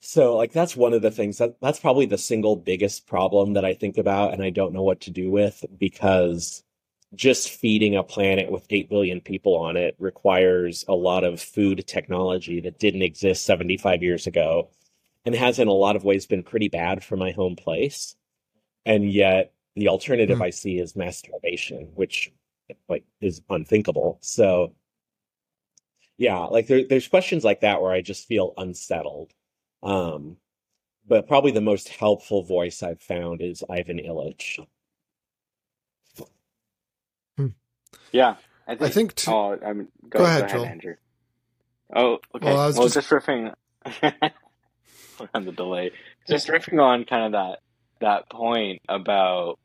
[0.00, 3.64] So like that's one of the things that that's probably the single biggest problem that
[3.64, 6.62] I think about and I don't know what to do with because
[7.14, 11.84] just feeding a planet with 8 billion people on it requires a lot of food
[11.86, 14.70] technology that didn't exist 75 years ago
[15.24, 18.14] and has in a lot of ways been pretty bad for my home place.
[18.84, 20.44] And yet the alternative mm.
[20.44, 22.32] I see is masturbation, which
[22.88, 24.18] like is unthinkable.
[24.20, 24.74] So
[26.16, 29.32] yeah, like there, there's questions like that where I just feel unsettled.
[29.86, 30.36] Um,
[31.06, 34.66] but probably the most helpful voice I've found is Ivan Illich.
[37.36, 37.48] Hmm.
[38.10, 38.34] Yeah,
[38.66, 38.82] I think.
[38.82, 40.94] I think t- oh, I mean, go, go, ahead, go ahead Andrew.
[41.94, 42.46] Oh, okay.
[42.46, 42.94] Well, well just...
[42.94, 43.54] just riffing
[45.34, 45.92] on the delay.
[46.28, 47.60] Just riffing on kind of that
[48.00, 49.60] that point about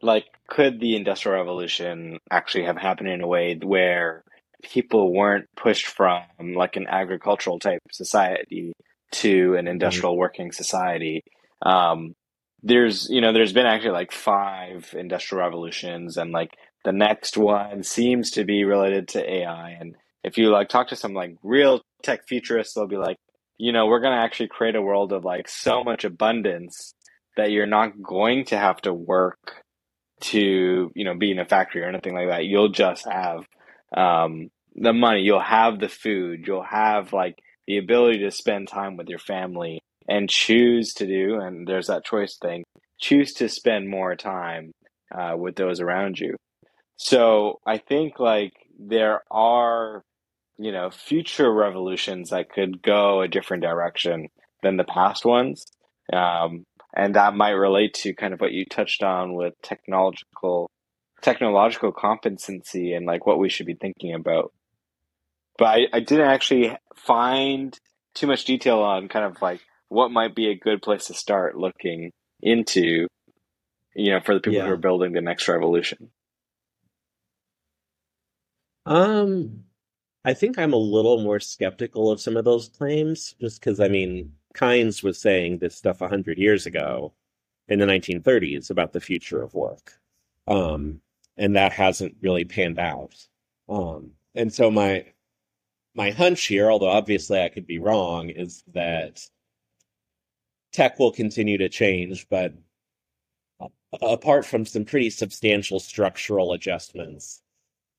[0.00, 4.22] like could the industrial revolution actually have happened in a way where
[4.62, 6.22] people weren't pushed from
[6.54, 8.74] like an agricultural type society
[9.14, 9.68] to an mm-hmm.
[9.68, 11.22] industrial working society.
[11.62, 12.14] Um,
[12.62, 16.50] there's, you know, there's been actually like five industrial revolutions, and like
[16.84, 19.76] the next one seems to be related to AI.
[19.80, 23.18] And if you like talk to some like real tech futurists, they'll be like,
[23.58, 26.94] you know, we're going to actually create a world of like so much abundance
[27.36, 29.62] that you're not going to have to work
[30.20, 32.46] to, you know, be in a factory or anything like that.
[32.46, 33.46] You'll just have
[33.96, 38.96] um, the money, you'll have the food, you'll have like the ability to spend time
[38.96, 42.64] with your family and choose to do, and there's that choice thing,
[43.00, 44.72] choose to spend more time
[45.14, 46.36] uh, with those around you.
[46.96, 50.02] So I think like there are,
[50.58, 54.28] you know, future revolutions that could go a different direction
[54.62, 55.64] than the past ones.
[56.12, 60.70] Um, and that might relate to kind of what you touched on with technological
[61.22, 64.52] technological competency and like what we should be thinking about
[65.58, 67.78] but I, I didn't actually find
[68.14, 71.56] too much detail on kind of like what might be a good place to start
[71.56, 73.06] looking into
[73.94, 74.66] you know, for the people Yeah.
[74.66, 76.10] who are building the next revolution?
[78.86, 79.64] Um,
[80.24, 83.88] I think I'm a little more skeptical of some of those claims, just because I
[83.88, 87.14] mean, Keynes was saying this stuff a hundred years ago,
[87.68, 89.94] in the 1930s, about the future of work,
[90.46, 91.00] um,
[91.36, 93.14] and that hasn't really panned out.
[93.68, 95.06] Um, and so my
[95.94, 99.22] my hunch here, although obviously I could be wrong, is that
[100.72, 102.52] tech will continue to change, but
[104.02, 107.42] apart from some pretty substantial structural adjustments,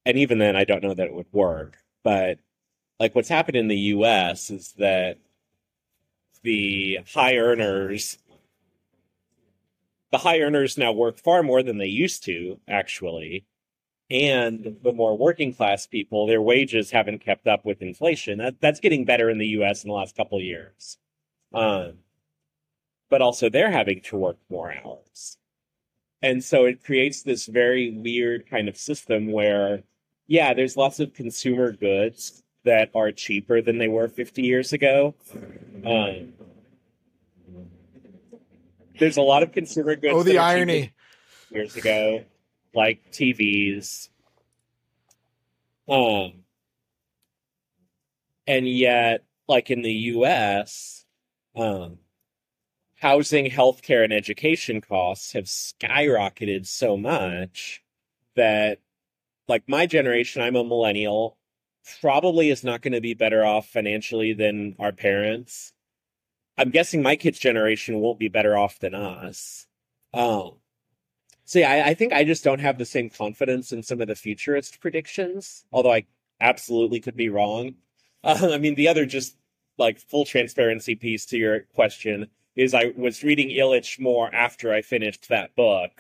[0.06, 1.78] and even then, I don't know that it would work.
[2.04, 2.40] But
[3.00, 4.50] like what's happened in the U.S.
[4.50, 5.18] is that
[6.44, 8.18] the high earners,
[10.12, 13.46] the high earners now work far more than they used to, actually.
[14.10, 18.38] And the more working class people, their wages haven't kept up with inflation.
[18.38, 19.84] That, that's getting better in the U.S.
[19.84, 20.98] in the last couple of years.
[21.54, 21.94] Um,
[23.10, 25.38] but also, they're having to work more hours.
[26.22, 29.84] And so it creates this very weird kind of system where,
[30.28, 35.16] yeah, there's lots of consumer goods that are cheaper than they were 50 years ago.
[35.86, 36.34] Um,
[39.00, 40.14] there's a lot of consumer goods.
[40.16, 40.94] Oh, the irony.
[41.52, 42.24] years ago,
[42.76, 44.10] like TVs.
[45.88, 46.44] Um,
[48.48, 51.06] and yet, like in the U.S.,
[51.56, 52.00] um,
[53.00, 57.84] housing, healthcare, and education costs have skyrocketed so much
[58.36, 58.80] that,
[59.48, 61.38] like my generation, I'm a millennial,
[62.02, 65.74] probably is not going to be better off financially than our parents.
[66.58, 69.68] I'm guessing my kids' generation won't be better off than us.
[70.14, 70.54] Um,
[71.54, 74.16] yeah, I, I think I just don't have the same confidence in some of the
[74.16, 76.06] futurist predictions, although I
[76.42, 77.76] absolutely could be wrong.
[78.26, 79.38] Uh, I mean, the other just
[79.78, 84.82] like full transparency piece to your question is I was reading Illich more after I
[84.82, 85.92] finished that book.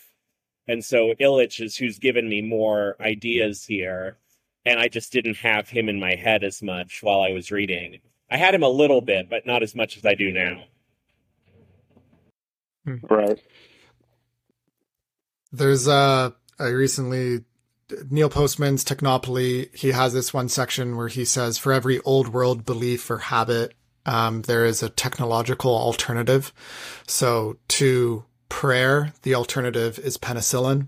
[0.67, 4.17] And so Illich is who's given me more ideas here.
[4.65, 7.99] And I just didn't have him in my head as much while I was reading.
[8.31, 10.63] I had him a little bit, but not as much as I do now.
[12.85, 13.39] Right.
[15.57, 17.43] There's uh I recently
[18.09, 22.65] Neil Postman's Technopoly, he has this one section where he says for every old world
[22.65, 23.73] belief or habit,
[24.05, 26.51] um, there is a technological alternative.
[27.07, 30.87] So to prayer, the alternative is penicillin.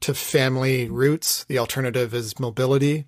[0.00, 3.06] To family roots, the alternative is mobility.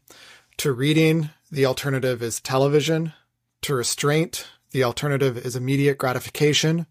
[0.59, 3.13] To reading, the alternative is television.
[3.63, 6.87] To restraint, the alternative is immediate gratification.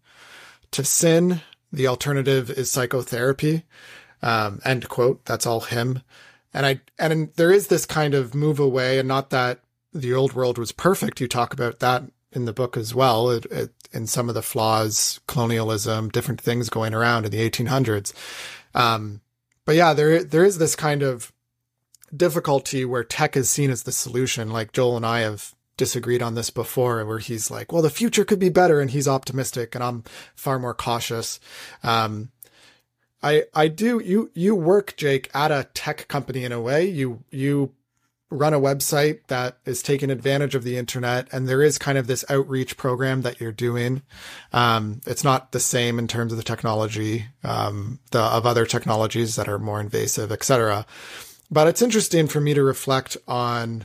[0.72, 1.40] To sin,
[1.72, 3.64] the alternative is psychotherapy.
[4.22, 5.24] Um, end quote.
[5.24, 6.02] That's all him.
[6.52, 9.60] And I, and there is this kind of move away and not that
[9.92, 11.20] the old world was perfect.
[11.20, 13.30] You talk about that in the book as well.
[13.30, 18.12] It, it, in some of the flaws, colonialism, different things going around in the 1800s.
[18.74, 19.20] Um,
[19.64, 21.32] but yeah, there, there is this kind of
[22.14, 24.50] difficulty where tech is seen as the solution.
[24.50, 28.24] Like Joel and I have disagreed on this before where he's like, well, the future
[28.24, 28.82] could be better.
[28.82, 30.04] And he's optimistic and I'm
[30.36, 31.40] far more cautious.
[31.82, 32.30] Um,
[33.22, 37.24] I I do you you work Jake at a tech company in a way you
[37.30, 37.72] you
[38.30, 42.06] run a website that is taking advantage of the internet and there is kind of
[42.06, 44.02] this outreach program that you're doing
[44.52, 49.36] um, it's not the same in terms of the technology um, the of other technologies
[49.36, 50.86] that are more invasive etc
[51.50, 53.84] but it's interesting for me to reflect on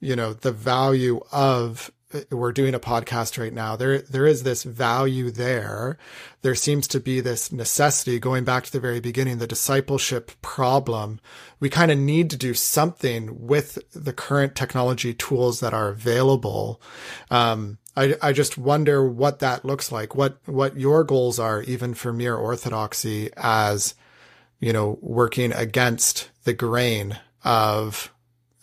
[0.00, 1.90] you know the value of
[2.30, 3.76] we're doing a podcast right now.
[3.76, 5.98] There there is this value there.
[6.40, 11.20] There seems to be this necessity going back to the very beginning the discipleship problem.
[11.60, 16.80] We kind of need to do something with the current technology tools that are available.
[17.30, 21.94] Um, I, I just wonder what that looks like what what your goals are even
[21.94, 23.94] for mere orthodoxy as
[24.60, 28.14] you know working against the grain of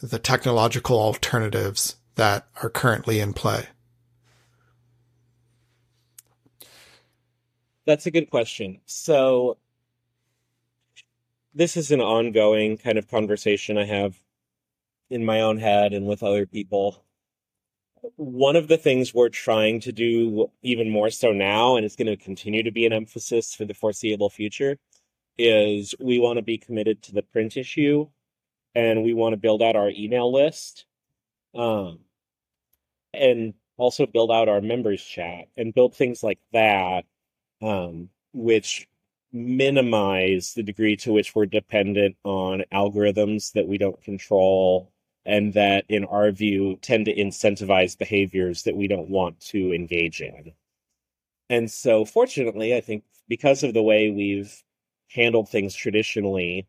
[0.10, 3.68] the technological alternatives that are currently in play?
[7.86, 8.82] That's a good question.
[8.86, 9.58] So,
[11.54, 14.20] this is an ongoing kind of conversation I have
[15.10, 17.04] in my own head and with other people.
[18.18, 22.08] One of the things we're trying to do even more so now, and it's going
[22.08, 24.78] to continue to be an emphasis for the foreseeable future,
[25.38, 28.08] is we want to be committed to the print issue
[28.76, 30.86] and we want to build out our email list.
[31.54, 32.00] Um,
[33.14, 37.06] and also build out our members chat and build things like that
[37.62, 38.88] um, which
[39.32, 44.92] minimize the degree to which we're dependent on algorithms that we don't control
[45.26, 50.22] and that in our view tend to incentivize behaviors that we don't want to engage
[50.22, 50.52] in
[51.50, 54.64] and so fortunately i think because of the way we've
[55.10, 56.68] handled things traditionally,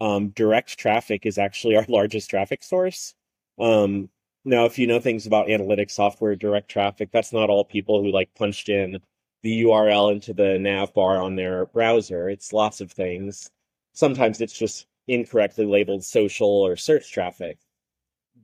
[0.00, 3.14] um, direct traffic is actually our largest traffic source.
[3.58, 4.08] Um,
[4.44, 8.12] now, if you know things about analytics software, direct traffic, that's not all people who
[8.12, 8.98] like punched in
[9.42, 12.28] the URL into the nav bar on their browser.
[12.28, 13.50] It's lots of things.
[13.92, 17.58] Sometimes it's just incorrectly labeled social or search traffic.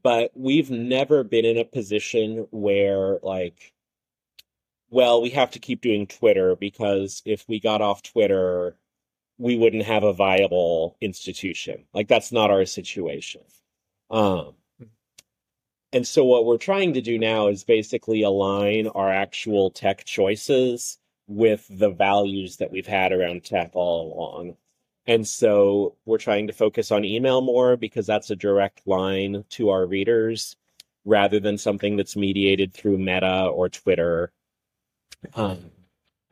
[0.02, 3.72] But we've never been in a position where, like,
[4.90, 8.76] well, we have to keep doing Twitter because if we got off Twitter,
[9.42, 11.84] we wouldn't have a viable institution.
[11.92, 13.42] Like, that's not our situation.
[14.08, 14.54] Um,
[15.92, 20.98] and so what we're trying to do now is basically align our actual tech choices
[21.26, 24.56] with the values that we've had around tech all along.
[25.06, 29.70] And so we're trying to focus on email more because that's a direct line to
[29.70, 30.56] our readers
[31.04, 34.30] rather than something that's mediated through Meta or Twitter.
[35.34, 35.72] Um,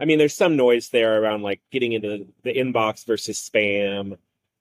[0.00, 4.16] I mean, there's some noise there around like getting into the inbox versus spam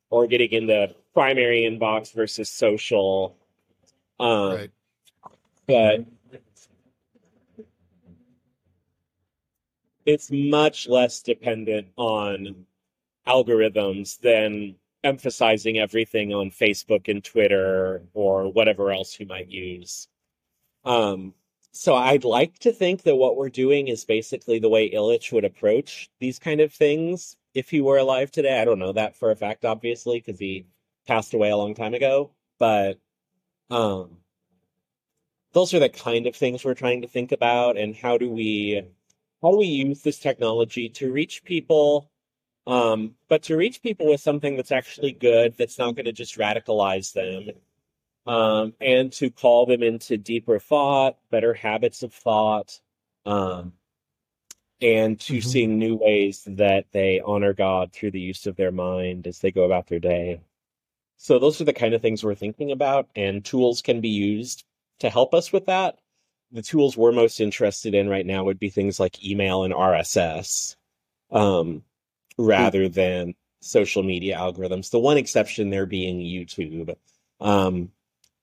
[0.10, 3.38] or getting in the primary inbox versus social.
[4.20, 4.72] Um, right
[5.70, 6.04] but
[10.04, 12.66] it's much less dependent on
[13.28, 20.08] algorithms than emphasizing everything on Facebook and Twitter or whatever else you might use.
[20.84, 21.36] Um,
[21.72, 25.46] so I'd like to think that what we're doing is basically the way Illich would
[25.46, 28.60] approach these kind of things if he were alive today.
[28.62, 30.66] I don't know that for a fact, obviously, because he
[31.08, 32.32] passed away a long time ago.
[32.58, 33.00] But
[33.70, 34.18] um,
[35.54, 38.84] those are the kind of things we're trying to think about and how do we
[39.42, 42.12] how do we use this technology to reach people
[42.68, 46.38] um, but to reach people with something that's actually good that's not going to just
[46.38, 47.50] radicalize them
[48.30, 52.80] um, and to call them into deeper thought better habits of thought
[53.26, 53.74] um,
[54.82, 55.50] and to mm-hmm.
[55.50, 59.52] seeing new ways that they honor god through the use of their mind as they
[59.52, 60.40] go about their day
[61.18, 64.64] so those are the kind of things we're thinking about and tools can be used
[65.00, 65.98] to help us with that.
[66.52, 70.76] The tools we're most interested in right now would be things like email and RSS,
[71.32, 71.84] um,
[72.38, 72.94] rather mm-hmm.
[72.94, 74.90] than social media algorithms.
[74.90, 76.96] The one exception there being YouTube.
[77.40, 77.92] Um,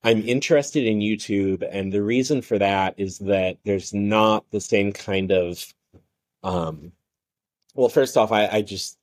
[0.07, 4.93] I'm interested in YouTube, and the reason for that is that there's not the same
[4.93, 5.75] kind of.
[6.45, 6.93] Um,
[7.75, 8.99] well, first off, I, I just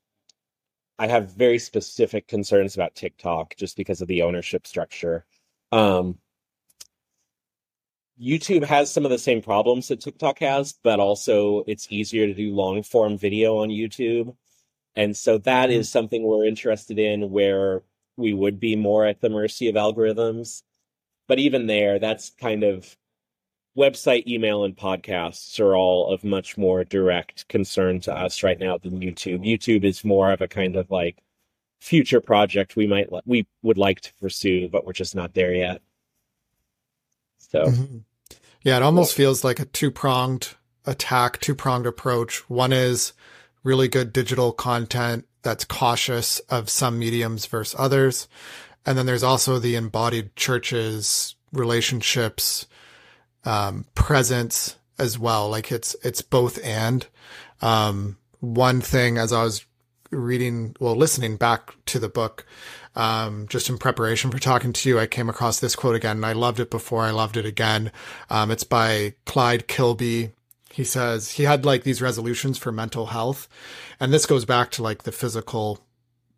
[0.97, 5.25] I have very specific concerns about TikTok just because of the ownership structure.
[5.73, 6.19] Um,
[8.17, 12.33] YouTube has some of the same problems that TikTok has, but also it's easier to
[12.33, 14.37] do long form video on YouTube.
[14.95, 15.81] And so that mm-hmm.
[15.81, 17.83] something we're interested in where
[18.15, 20.63] we would be more at the mercy of algorithms.
[21.27, 22.97] But even there, that's kind of
[23.77, 28.77] website, email, and podcasts are all of much more direct concern to us right now
[28.77, 29.45] than YouTube.
[29.45, 31.17] YouTube is more of a kind of like
[31.79, 35.81] future project we might we would like to pursue, but we're just not there yet.
[37.37, 37.97] So, mm-hmm.
[38.63, 40.55] yeah, it almost feels like a two pronged
[40.85, 42.49] attack, two pronged approach.
[42.49, 43.13] One is
[43.63, 48.27] really good digital content that's cautious of some mediums versus others.
[48.85, 52.67] And then there's also the embodied churches, relationships,
[53.45, 55.49] um, presence as well.
[55.49, 57.05] Like it's, it's both and,
[57.61, 59.65] um, one thing as I was
[60.11, 62.45] reading, well, listening back to the book,
[62.95, 66.25] um, just in preparation for talking to you, I came across this quote again and
[66.25, 67.03] I loved it before.
[67.03, 67.91] I loved it again.
[68.29, 70.31] Um, it's by Clyde Kilby.
[70.71, 73.47] He says he had like these resolutions for mental health.
[73.99, 75.79] And this goes back to like the physical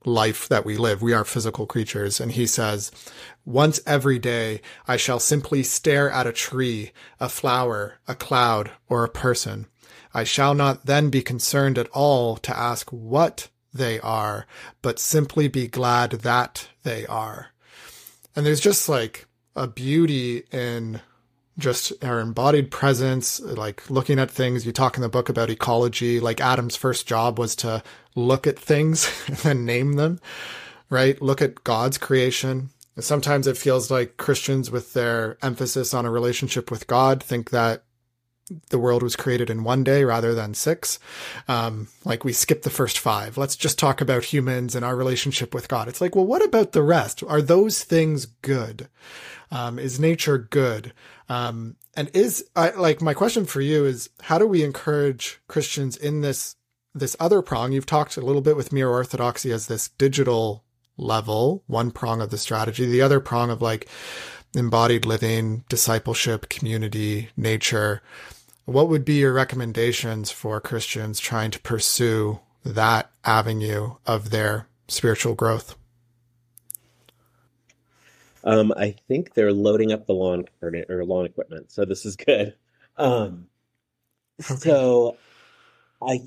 [0.06, 1.02] life that we live.
[1.02, 2.20] We are physical creatures.
[2.20, 2.92] And he says,
[3.46, 9.04] once every day, I shall simply stare at a tree, a flower, a cloud, or
[9.04, 9.68] a person.
[10.14, 14.48] I shall not then be concerned at all to ask what they are,
[14.82, 17.48] but simply be glad that they are.
[18.36, 21.02] And there's just like a beauty in
[21.58, 24.66] just our embodied presence, like looking at things.
[24.66, 27.82] You talk in the book about ecology, like Adam's first job was to
[28.16, 30.20] look at things and then name them,
[30.90, 31.22] right?
[31.22, 32.70] Look at God's creation.
[33.00, 37.84] Sometimes it feels like Christians with their emphasis on a relationship with God think that
[38.70, 41.00] the world was created in one day rather than six.
[41.48, 43.38] Um, like we skip the first five.
[43.38, 45.88] Let's just talk about humans and our relationship with God.
[45.88, 47.24] It's like, well, what about the rest?
[47.24, 48.88] Are those things good?
[49.52, 50.94] Um, is nature good?
[51.30, 55.98] Um, and is I, like my question for you is how do we encourage Christians
[55.98, 56.56] in this
[56.94, 57.72] this other prong?
[57.72, 60.64] You've talked a little bit with mere orthodoxy as this digital
[60.98, 63.90] level, one prong of the strategy, the other prong of like
[64.56, 68.02] embodied living, discipleship, community, nature.
[68.66, 75.36] What would be your recommendations for Christians trying to pursue that avenue of their spiritual
[75.36, 75.76] growth?
[78.46, 82.56] Um, I think they're loading up the lawn or lawn equipment, so this is good.
[82.96, 83.48] Um,
[84.40, 84.56] okay.
[84.56, 85.18] So
[86.02, 86.22] I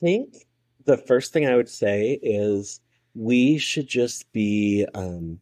[0.00, 0.46] think
[0.84, 2.80] the first thing I would say is
[3.14, 5.40] we should just be um,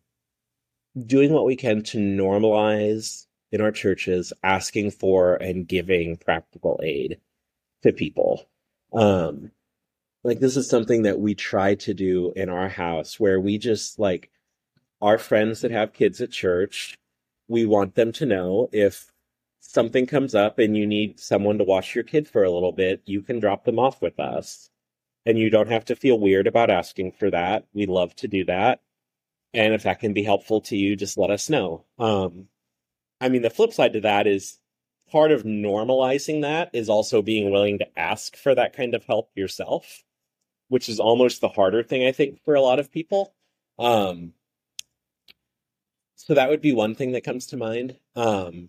[1.06, 7.20] doing what we can to normalize in our churches asking for and giving practical aid
[7.82, 8.48] to people.
[8.92, 9.50] Um,
[10.22, 13.98] like this is something that we try to do in our house where we just
[13.98, 14.30] like
[15.04, 16.96] our friends that have kids at church,
[17.46, 19.12] we want them to know if
[19.60, 23.02] something comes up and you need someone to watch your kid for a little bit,
[23.04, 24.70] you can drop them off with us.
[25.26, 27.66] And you don't have to feel weird about asking for that.
[27.74, 28.80] We love to do that.
[29.52, 31.84] And if that can be helpful to you, just let us know.
[31.98, 32.48] Um,
[33.20, 34.58] I mean, the flip side to that is
[35.10, 39.30] part of normalizing that is also being willing to ask for that kind of help
[39.34, 40.02] yourself,
[40.68, 43.34] which is almost the harder thing, I think, for a lot of people.
[43.78, 44.32] Um,
[46.16, 47.96] so that would be one thing that comes to mind.
[48.16, 48.68] Um,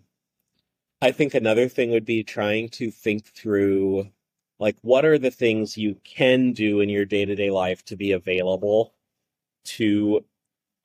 [1.02, 4.10] I think another thing would be trying to think through
[4.58, 8.94] like what are the things you can do in your day-to-day life to be available
[9.64, 10.24] to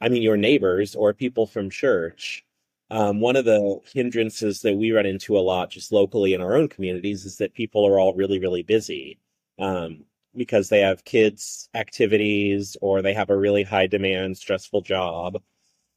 [0.01, 2.43] I mean, your neighbors or people from church.
[2.89, 6.55] Um, one of the hindrances that we run into a lot just locally in our
[6.55, 9.20] own communities is that people are all really, really busy
[9.59, 10.03] um,
[10.36, 15.41] because they have kids' activities or they have a really high demand, stressful job.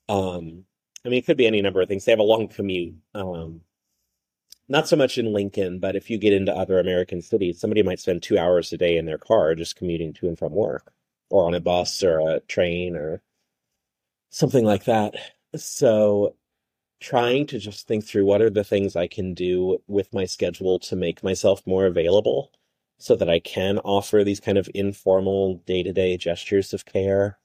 [0.08, 0.64] Um,
[1.04, 2.04] I mean, it could be any number of things.
[2.04, 2.94] They have a long commute.
[3.14, 3.60] Um,
[4.68, 8.00] not so much in Lincoln, but if you get into other American cities, somebody might
[8.00, 10.92] spend two hours a day in their car just commuting to and from work
[11.30, 13.22] or on a bus or a train or
[14.30, 15.14] something like that.
[15.56, 16.36] So
[17.00, 20.78] trying to just think through what are the things I can do with my schedule
[20.80, 22.50] to make myself more available
[22.98, 27.38] so that I can offer these kind of informal day to day gestures of care.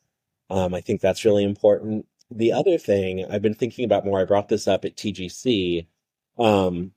[0.50, 2.06] Um, I think that's really important.
[2.32, 5.88] The other thing I've been thinking about more, I brought this up at TGC
[6.38, 6.94] um,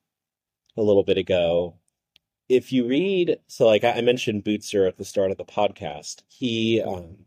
[0.77, 1.79] a little bit ago.
[2.49, 6.83] If you read, so like I mentioned Bucer at the start of the podcast, he
[6.83, 7.27] um,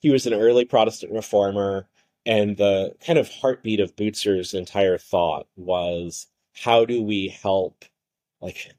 [0.00, 1.88] he was an early Protestant reformer,
[2.26, 7.86] and the kind of heartbeat of Bucer's entire thought was how do we help
[8.42, 8.74] like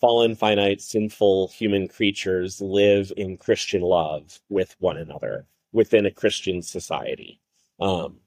[0.00, 6.62] fallen, finite, sinful human creatures live in Christian love with one another within a Christian
[6.62, 7.41] society?
[7.82, 8.18] Um,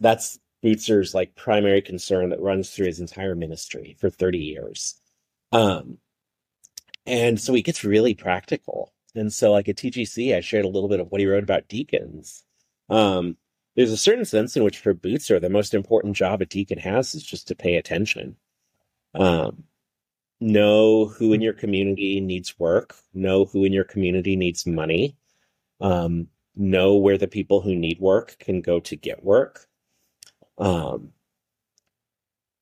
[0.00, 5.00] that's Bucer's like primary concern that runs through his entire ministry for 30 years.
[5.52, 5.98] Um,
[7.06, 8.92] and so he gets really practical.
[9.14, 11.68] And so, like at TGC, I shared a little bit of what he wrote about
[11.68, 12.44] deacons.
[12.90, 13.36] Um,
[13.76, 17.14] there's a certain sense in which, for Bucer, the most important job a deacon has
[17.14, 18.36] is just to pay attention.
[19.14, 19.64] Um,
[20.40, 25.16] know who in your community needs work, know who in your community needs money,
[25.80, 26.28] um,
[26.58, 29.66] know where the people who need work can go to get work.
[30.58, 31.12] Um,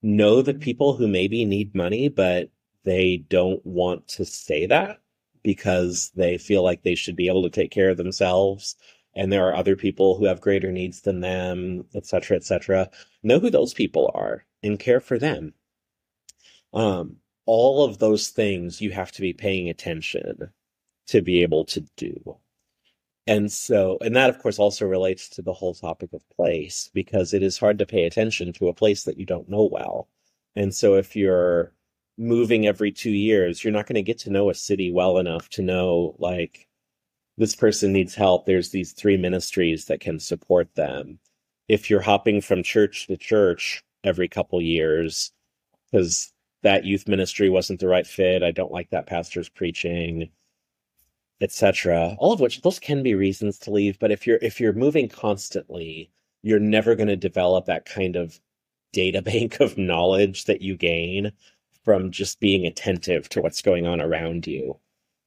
[0.03, 2.51] know the people who maybe need money, but
[2.85, 5.01] they don't want to say that
[5.43, 8.77] because they feel like they should be able to take care of themselves
[9.17, 12.91] and there are other people who have greater needs than them, etc., etc.
[13.23, 15.55] Know who those people are and care for them.
[16.75, 17.17] Um,
[17.47, 20.51] all of those things you have to be paying attention
[21.07, 22.37] to be able to do.
[23.27, 27.35] And so, and that of course also relates to the whole topic of place because
[27.35, 30.09] it is hard to pay attention to a place that you don't know well.
[30.55, 31.73] And so if you're
[32.19, 35.49] moving every two years, you're not going to get to know a city well enough
[35.51, 36.69] to know, like,
[37.37, 38.47] this person needs help.
[38.47, 41.19] There's these three ministries that can support them.
[41.69, 45.33] If you're hopping from church to church every couple years,
[45.91, 50.31] because that youth ministry wasn't the right fit, I don't like that pastor's preaching,
[51.41, 52.17] etc.
[52.19, 53.99] All of which those can be reasons to leave.
[53.99, 56.11] But if you're if you're moving constantly,
[56.43, 58.41] you're never going to develop that kind of
[58.93, 61.33] data bank of knowledge that you gain
[61.85, 64.79] from just being attentive to what's going on around you.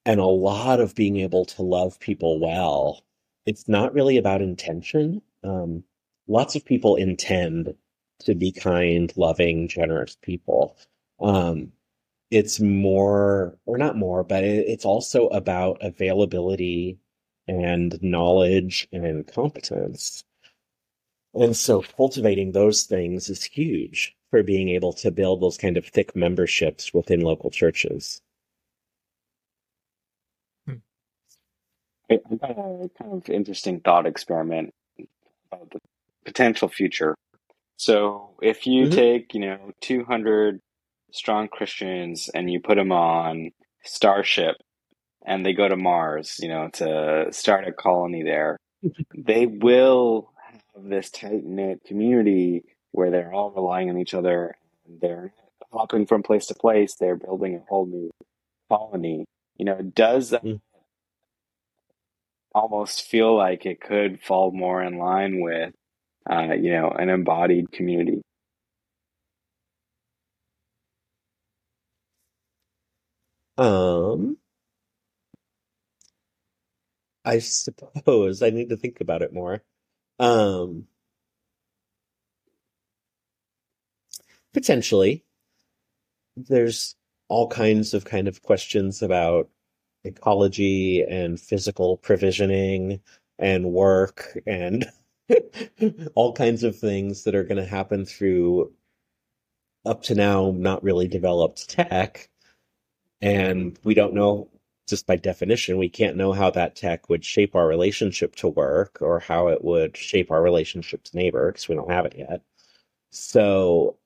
[0.06, 3.04] And a lot of being able to love people well.
[3.46, 5.22] It's not really about intention.
[5.44, 5.84] Um,
[6.28, 7.76] lots of people intend
[8.20, 10.78] to be kind, loving, generous people.
[11.20, 11.72] Um,
[12.32, 17.00] it's more, or not more, but it, it's also about availability
[17.48, 20.24] and knowledge and competence.
[21.34, 25.86] And so cultivating those things is huge for being able to build those kind of
[25.86, 28.22] thick memberships within local churches.
[30.68, 30.76] Hmm.
[32.10, 34.74] I got a kind of interesting thought experiment
[35.52, 35.80] about the
[36.26, 37.16] potential future.
[37.78, 38.96] So if you mm-hmm.
[38.96, 40.62] take, you know, 200
[41.12, 43.52] strong Christians and you put them on
[43.84, 44.56] Starship
[45.26, 48.58] and they go to Mars, you know, to start a colony there,
[49.18, 50.32] they will
[50.76, 54.56] have this tight knit community where they're all relying on each other.
[54.88, 55.34] And they're
[55.72, 56.96] hopping from place to place.
[56.96, 58.12] They're building a whole new
[58.70, 59.26] colony.
[59.58, 60.60] You know, does that Mm.
[62.54, 65.74] almost feel like it could fall more in line with,
[66.30, 68.22] uh, you know, an embodied community?
[73.60, 74.38] Um,
[77.26, 79.64] I suppose I need to think about it more.
[80.20, 80.88] Um,
[84.54, 85.24] potentially,
[86.38, 86.96] there's
[87.28, 89.50] all kinds of kind of questions about
[90.04, 93.02] ecology and physical provisioning
[93.38, 94.86] and work and
[96.16, 98.74] all kinds of things that are going to happen through
[99.86, 102.29] up to now not really developed tech.
[103.22, 104.50] And we don't know,
[104.88, 109.02] just by definition, we can't know how that tech would shape our relationship to work
[109.02, 112.42] or how it would shape our relationship to neighbor because we don't have it yet.
[113.12, 113.98] So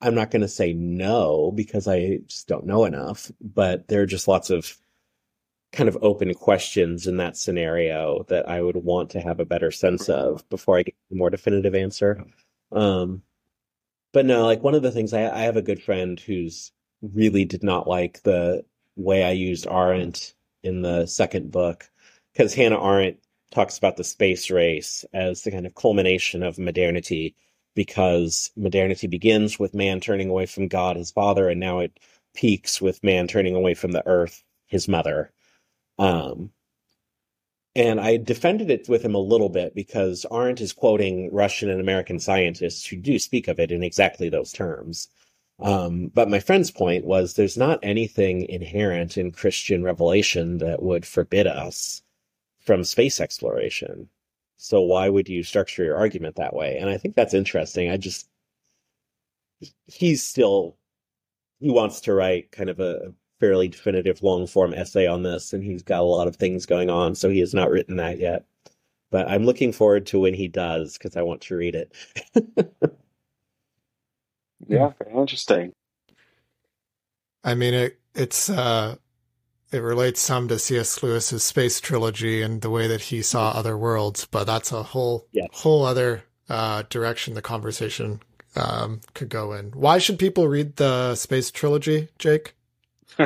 [0.00, 4.06] I'm not going to say no because I just don't know enough, but there are
[4.06, 4.76] just lots of
[5.72, 9.70] kind of open questions in that scenario that I would want to have a better
[9.70, 12.24] sense of before I get a more definitive answer.
[12.72, 13.22] Um,
[14.12, 16.72] but no, like one of the things I, I have a good friend who's
[17.02, 18.64] really did not like the
[18.96, 21.88] way I used Arendt in the second book
[22.32, 23.18] because Hannah Arendt
[23.50, 27.34] talks about the space race as the kind of culmination of modernity
[27.74, 31.98] because modernity begins with man turning away from God, his father, and now it
[32.34, 35.32] peaks with man turning away from the earth, his mother.
[35.98, 36.50] Um,
[37.76, 41.80] and I defended it with him a little bit because Arendt is quoting Russian and
[41.80, 45.08] American scientists who do speak of it in exactly those terms.
[45.60, 51.04] Um, but my friend's point was there's not anything inherent in Christian revelation that would
[51.04, 52.02] forbid us
[52.60, 54.08] from space exploration.
[54.56, 56.78] So why would you structure your argument that way?
[56.78, 57.90] And I think that's interesting.
[57.90, 58.28] I just,
[59.86, 60.76] he's still,
[61.60, 65.62] he wants to write kind of a fairly definitive long form essay on this, and
[65.62, 68.44] he's got a lot of things going on, so he has not written that yet.
[69.10, 71.92] But I'm looking forward to when he does because I want to read it.
[74.68, 75.72] Yeah, very interesting.
[77.44, 78.96] I mean, it it's uh,
[79.72, 81.02] it relates some to C.S.
[81.02, 85.26] Lewis's space trilogy and the way that he saw other worlds, but that's a whole
[85.32, 85.50] Yes.
[85.52, 88.20] whole other uh, direction the conversation
[88.56, 89.72] um, could go in.
[89.72, 92.54] Why should people read the space trilogy, Jake?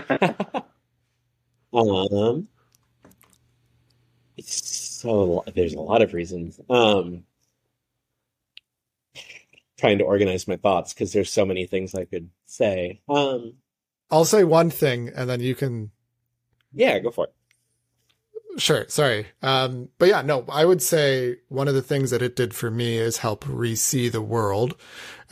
[1.75, 2.49] Um,
[4.37, 6.61] it's so there's a lot of reasons.
[6.71, 7.25] Um,
[9.83, 13.01] trying to organize my thoughts because there's so many things I could say.
[13.09, 13.55] Um,
[14.13, 15.91] I'll say one thing, and then you can
[16.73, 17.35] yeah, go for it.
[18.61, 19.27] Sure, sorry.
[19.43, 22.71] Um, but yeah, no, I would say one of the things that it did for
[22.71, 24.77] me is help re-see the world,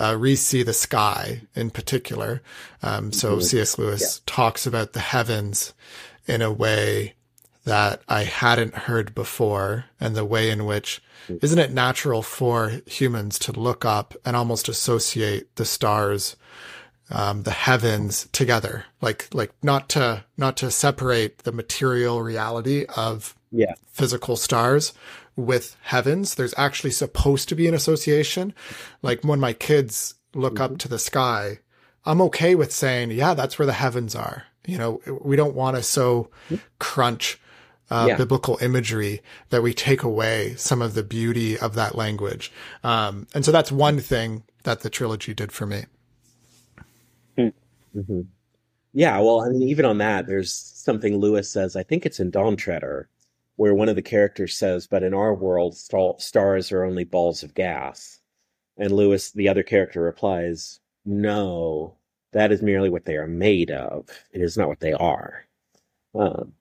[0.00, 2.42] uh, re-see the sky in particular.
[2.82, 3.42] Um, so Mhm.
[3.42, 3.78] C.S.
[3.78, 5.74] Lewis talks about the heavens
[6.26, 7.14] in a way
[7.64, 13.38] that I hadn't heard before and the way in which isn't it natural for humans
[13.40, 16.36] to look up and almost associate the stars
[17.12, 23.34] um, the heavens together, like like not to not to separate the material reality of
[23.50, 23.74] Yeah.
[23.90, 24.92] physical stars
[25.34, 26.36] with heavens.
[26.36, 28.54] There's actually supposed to be an association.
[29.02, 31.58] Like when my kids look up to the sky,
[32.04, 34.44] I'm okay with saying, yeah, that's where the heavens are.
[34.64, 36.30] You know, we don't want to so
[36.78, 37.40] crunch
[37.90, 38.16] uh, Yeah.
[38.16, 39.20] biblical imagery
[39.50, 42.52] that we take away some of the beauty of that language.
[42.84, 45.84] Um, and so that's one thing that the trilogy did for me.
[47.36, 48.20] hmm
[48.92, 51.76] Yeah, well, I mean, even on that, there's something Lewis says.
[51.76, 53.08] I think it's in Dawn Treader,
[53.56, 57.42] where one of the characters says, "But in our world, star- stars are only balls
[57.42, 58.20] of gas."
[58.76, 61.96] And Lewis, the other character, replies, "No,
[62.32, 64.08] that is merely what they are made of.
[64.32, 65.46] It is not what they are."
[66.14, 66.52] Um,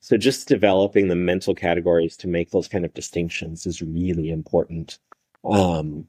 [0.00, 4.98] so, just developing the mental categories to make those kind of distinctions is really important.
[5.44, 6.06] Um,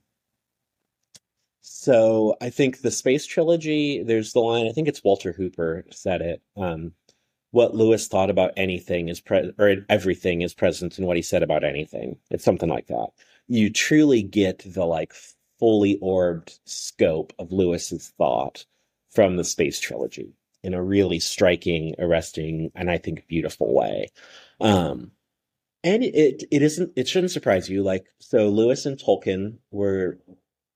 [1.62, 6.22] so I think the space trilogy, there's the line, I think it's Walter Hooper said
[6.22, 6.42] it.
[6.58, 6.94] Um,
[7.52, 11.44] what Lewis thought about anything is pre or everything is present in what he said
[11.44, 12.18] about anything.
[12.32, 13.10] It's something like that.
[13.48, 15.14] You truly get the like
[15.60, 18.66] fully orbed scope of Lewis's thought
[19.12, 20.34] from the space trilogy
[20.64, 24.08] in a really striking, arresting, and I think beautiful way.
[24.60, 25.12] Um,
[25.84, 27.84] and it it isn't it shouldn't surprise you.
[27.84, 30.20] Like so, Lewis and Tolkien were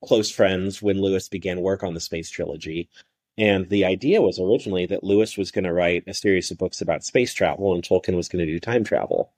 [0.03, 2.89] close friends when Lewis began work on the space trilogy.
[3.37, 6.81] And the idea was originally that Lewis was going to write a series of books
[6.81, 9.31] about space travel and Tolkien was going to do time travel.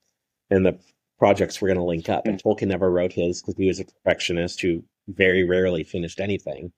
[0.50, 0.78] And the
[1.18, 2.26] projects were going to link up.
[2.26, 6.74] And Tolkien never wrote his because he was a perfectionist who very rarely finished anything.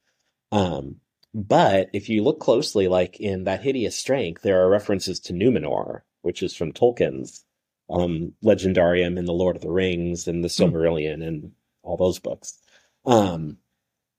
[0.52, 0.98] Um,
[1.38, 6.02] but if you look closely, like in That Hideous Strength, there are references to Numenor,
[6.24, 7.46] which is from Tolkien's
[7.92, 11.52] um, Legendarium and The Lord of the Rings and The Silmarillion and
[11.84, 12.60] all those books.
[13.06, 13.58] Um,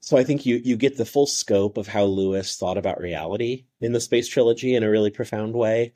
[0.01, 3.64] so I think you you get the full scope of how Lewis thought about reality
[3.81, 5.95] in the space trilogy in a really profound way.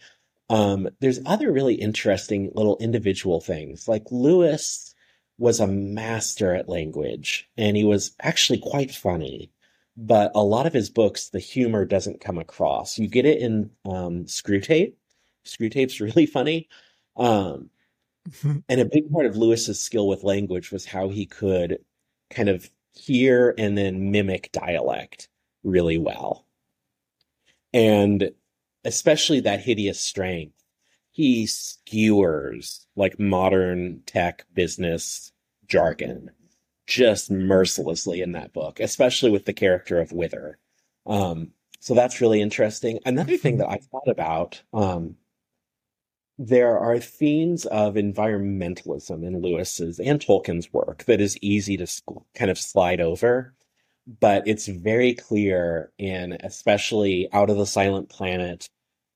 [0.50, 3.86] Um, there's other really interesting little individual things.
[3.86, 4.92] Like Lewis
[5.38, 9.51] was a master at language, and he was actually quite funny.
[9.96, 12.98] But a lot of his books, the humor doesn't come across.
[12.98, 14.94] You get it in um, Screwtape's
[16.00, 16.68] really funny.
[17.16, 17.70] Um,
[18.68, 21.78] and a big part of Lewis's skill with language was how he could
[22.30, 25.28] kind of hear and then mimic dialect
[25.64, 26.46] really well.
[27.72, 28.30] And
[28.84, 30.54] especially that hideous strength,
[31.10, 35.32] he skewers like modern tech business
[35.66, 36.30] jargon
[36.86, 40.58] just mercilessly in that book, especially with the character of Wither.
[41.06, 42.98] Um, so that's really interesting.
[43.04, 45.16] Another thing that I thought about, um,
[46.38, 51.86] there are themes of environmentalism in Lewis's and Tolkien's work that is easy to
[52.34, 53.54] kind of slide over,
[54.20, 58.68] but it's very clear in especially Out of the Silent Planet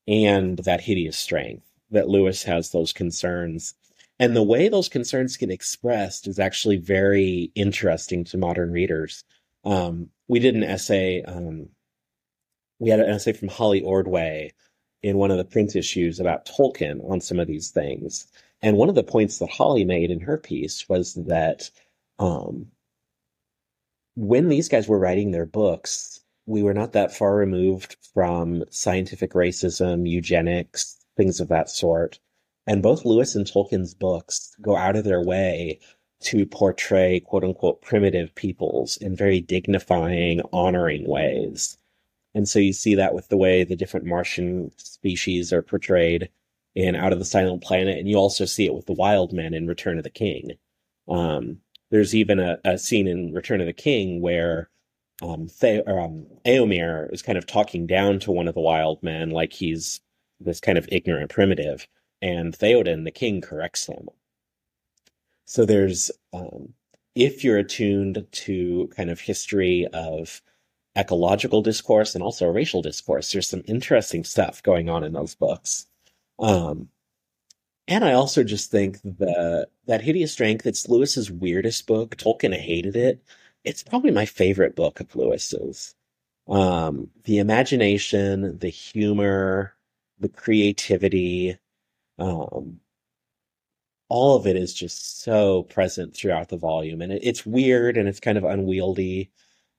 [0.06, 3.74] and That Hideous Strength that Lewis has those concerns.
[4.18, 9.24] And the way those concerns get expressed is actually very interesting to modern readers.
[9.64, 11.68] Um, we did an essay, um,
[12.78, 14.52] we had an essay from Holly Ordway
[15.02, 18.26] in one of the print issues about Tolkien on some of these things.
[18.62, 21.70] And one of the points that Holly made in her piece was that
[22.18, 22.68] um,
[24.14, 29.32] when these guys were writing their books, we were not that far removed from scientific
[29.32, 32.18] racism, eugenics, things of that sort.
[32.66, 35.78] And both Lewis and Tolkien's books go out of their way
[36.20, 41.78] to portray quote unquote primitive peoples in very dignifying, honoring ways.
[42.34, 46.28] And so you see that with the way the different Martian species are portrayed
[46.74, 49.54] in Out of the Silent Planet, and you also see it with the wild men
[49.54, 50.52] in Return of the King.
[51.08, 51.60] Um,
[51.90, 54.68] there's even a, a, scene in Return of the King where
[55.22, 59.30] um, the- um, Eomer is kind of talking down to one of the wild men
[59.30, 60.00] like he's
[60.38, 61.88] this kind of ignorant primitive,
[62.22, 64.08] and Theoden, the king, corrects him.
[65.44, 66.74] So there's, um,
[67.14, 70.42] if you're attuned to kind of history of
[70.96, 73.30] ecological discourse and also racial discourse.
[73.30, 75.86] There's some interesting stuff going on in those books.
[76.38, 76.88] Um,
[77.86, 82.16] and I also just think the that Hideous Strength, it's Lewis's weirdest book.
[82.16, 83.22] Tolkien hated it.
[83.62, 85.94] It's probably my favorite book of Lewis's.
[86.48, 89.74] Um, the imagination, the humor,
[90.18, 91.58] the creativity,
[92.18, 92.80] um,
[94.08, 98.08] all of it is just so present throughout the volume, and it, it's weird and
[98.08, 99.30] it's kind of unwieldy.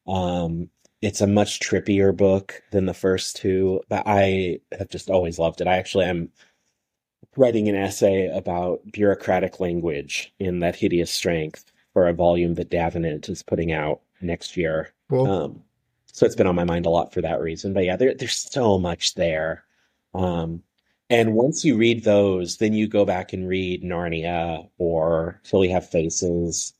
[0.07, 0.69] Um,
[1.01, 5.61] it's a much trippier book than the first two, but I have just always loved
[5.61, 5.67] it.
[5.67, 6.29] I actually am
[7.35, 13.29] writing an essay about bureaucratic language in that hideous strength for a volume that Davenant
[13.29, 14.93] is putting out next year.
[15.09, 15.29] Cool.
[15.29, 15.63] Um,
[16.05, 17.73] so it's been on my mind a lot for that reason.
[17.73, 19.63] But yeah, there, there's so much there.
[20.15, 20.63] Um,
[21.09, 25.69] and once you read those, then you go back and read Narnia or Till We
[25.69, 26.73] Have Faces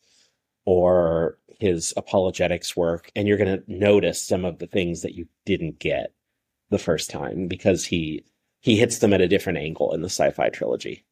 [0.66, 5.28] or his apologetics work and you're going to notice some of the things that you
[5.46, 6.14] didn't get
[6.70, 8.24] the first time because he
[8.60, 11.06] he hits them at a different angle in the sci-fi trilogy.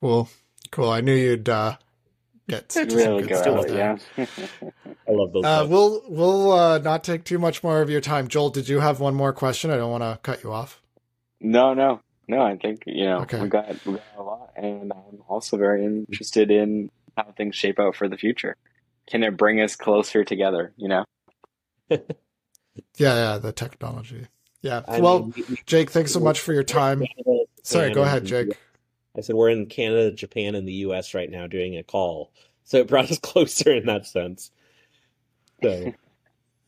[0.00, 0.28] Cool.
[0.70, 0.90] Cool.
[0.90, 1.76] I knew you'd uh
[2.48, 3.96] get some Really good go stuff out, yeah.
[5.08, 5.44] I love those.
[5.44, 8.28] Uh, we'll we'll uh, not take too much more of your time.
[8.28, 9.70] Joel, did you have one more question?
[9.70, 10.80] I don't want to cut you off.
[11.40, 12.42] No, no, no.
[12.42, 13.40] I think you know Okay.
[13.40, 17.78] we got we got a lot, and I'm also very interested in how things shape
[17.78, 18.56] out for the future.
[19.08, 20.72] Can it bring us closer together?
[20.76, 21.04] You know.
[22.96, 24.26] Yeah, yeah, the technology.
[24.62, 24.82] Yeah.
[24.86, 27.00] I well, mean, we- we- Jake, thanks so much for your time.
[27.00, 28.56] Canada, Sorry, go ahead, Jake.
[29.16, 31.12] I said we're in Canada, Japan, and the U.S.
[31.12, 32.30] right now doing a call,
[32.64, 34.50] so it brought us closer in that sense.
[35.62, 35.92] So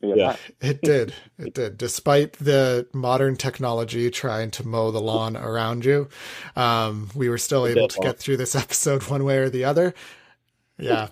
[0.03, 0.35] Yeah.
[0.61, 1.13] It did.
[1.39, 1.77] It did.
[1.77, 6.09] Despite the modern technology trying to mow the lawn around you,
[6.55, 9.93] um, we were still able to get through this episode one way or the other.
[10.79, 11.07] Yeah.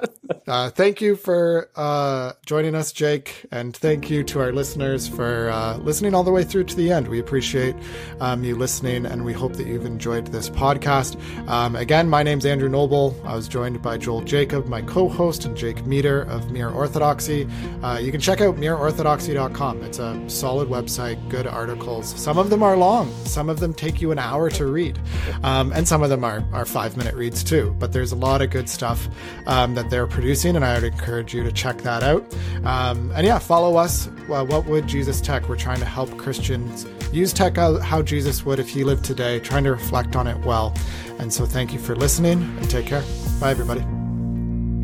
[0.47, 5.49] Uh, thank you for uh, joining us, Jake, and thank you to our listeners for
[5.49, 7.07] uh, listening all the way through to the end.
[7.07, 7.75] We appreciate
[8.19, 11.19] um, you listening, and we hope that you've enjoyed this podcast.
[11.47, 13.15] Um, again, my name's Andrew Noble.
[13.23, 17.47] I was joined by Joel Jacob, my co-host, and Jake Meador of Mere Orthodoxy.
[17.83, 19.83] Uh, you can check out mereorthodoxy.com.
[19.83, 22.07] It's a solid website, good articles.
[22.19, 23.11] Some of them are long.
[23.25, 24.99] Some of them take you an hour to read,
[25.43, 27.75] um, and some of them are are five minute reads too.
[27.79, 29.07] But there's a lot of good stuff
[29.51, 32.23] um, that they're producing, and I would encourage you to check that out.
[32.63, 34.07] Um, and yeah, follow us.
[34.27, 35.49] What would Jesus Tech?
[35.49, 39.65] We're trying to help Christians use tech how Jesus would if he lived today, trying
[39.65, 40.73] to reflect on it well.
[41.19, 43.03] And so, thank you for listening, and take care.
[43.41, 43.81] Bye, everybody.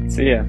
[0.09, 0.43] See ya.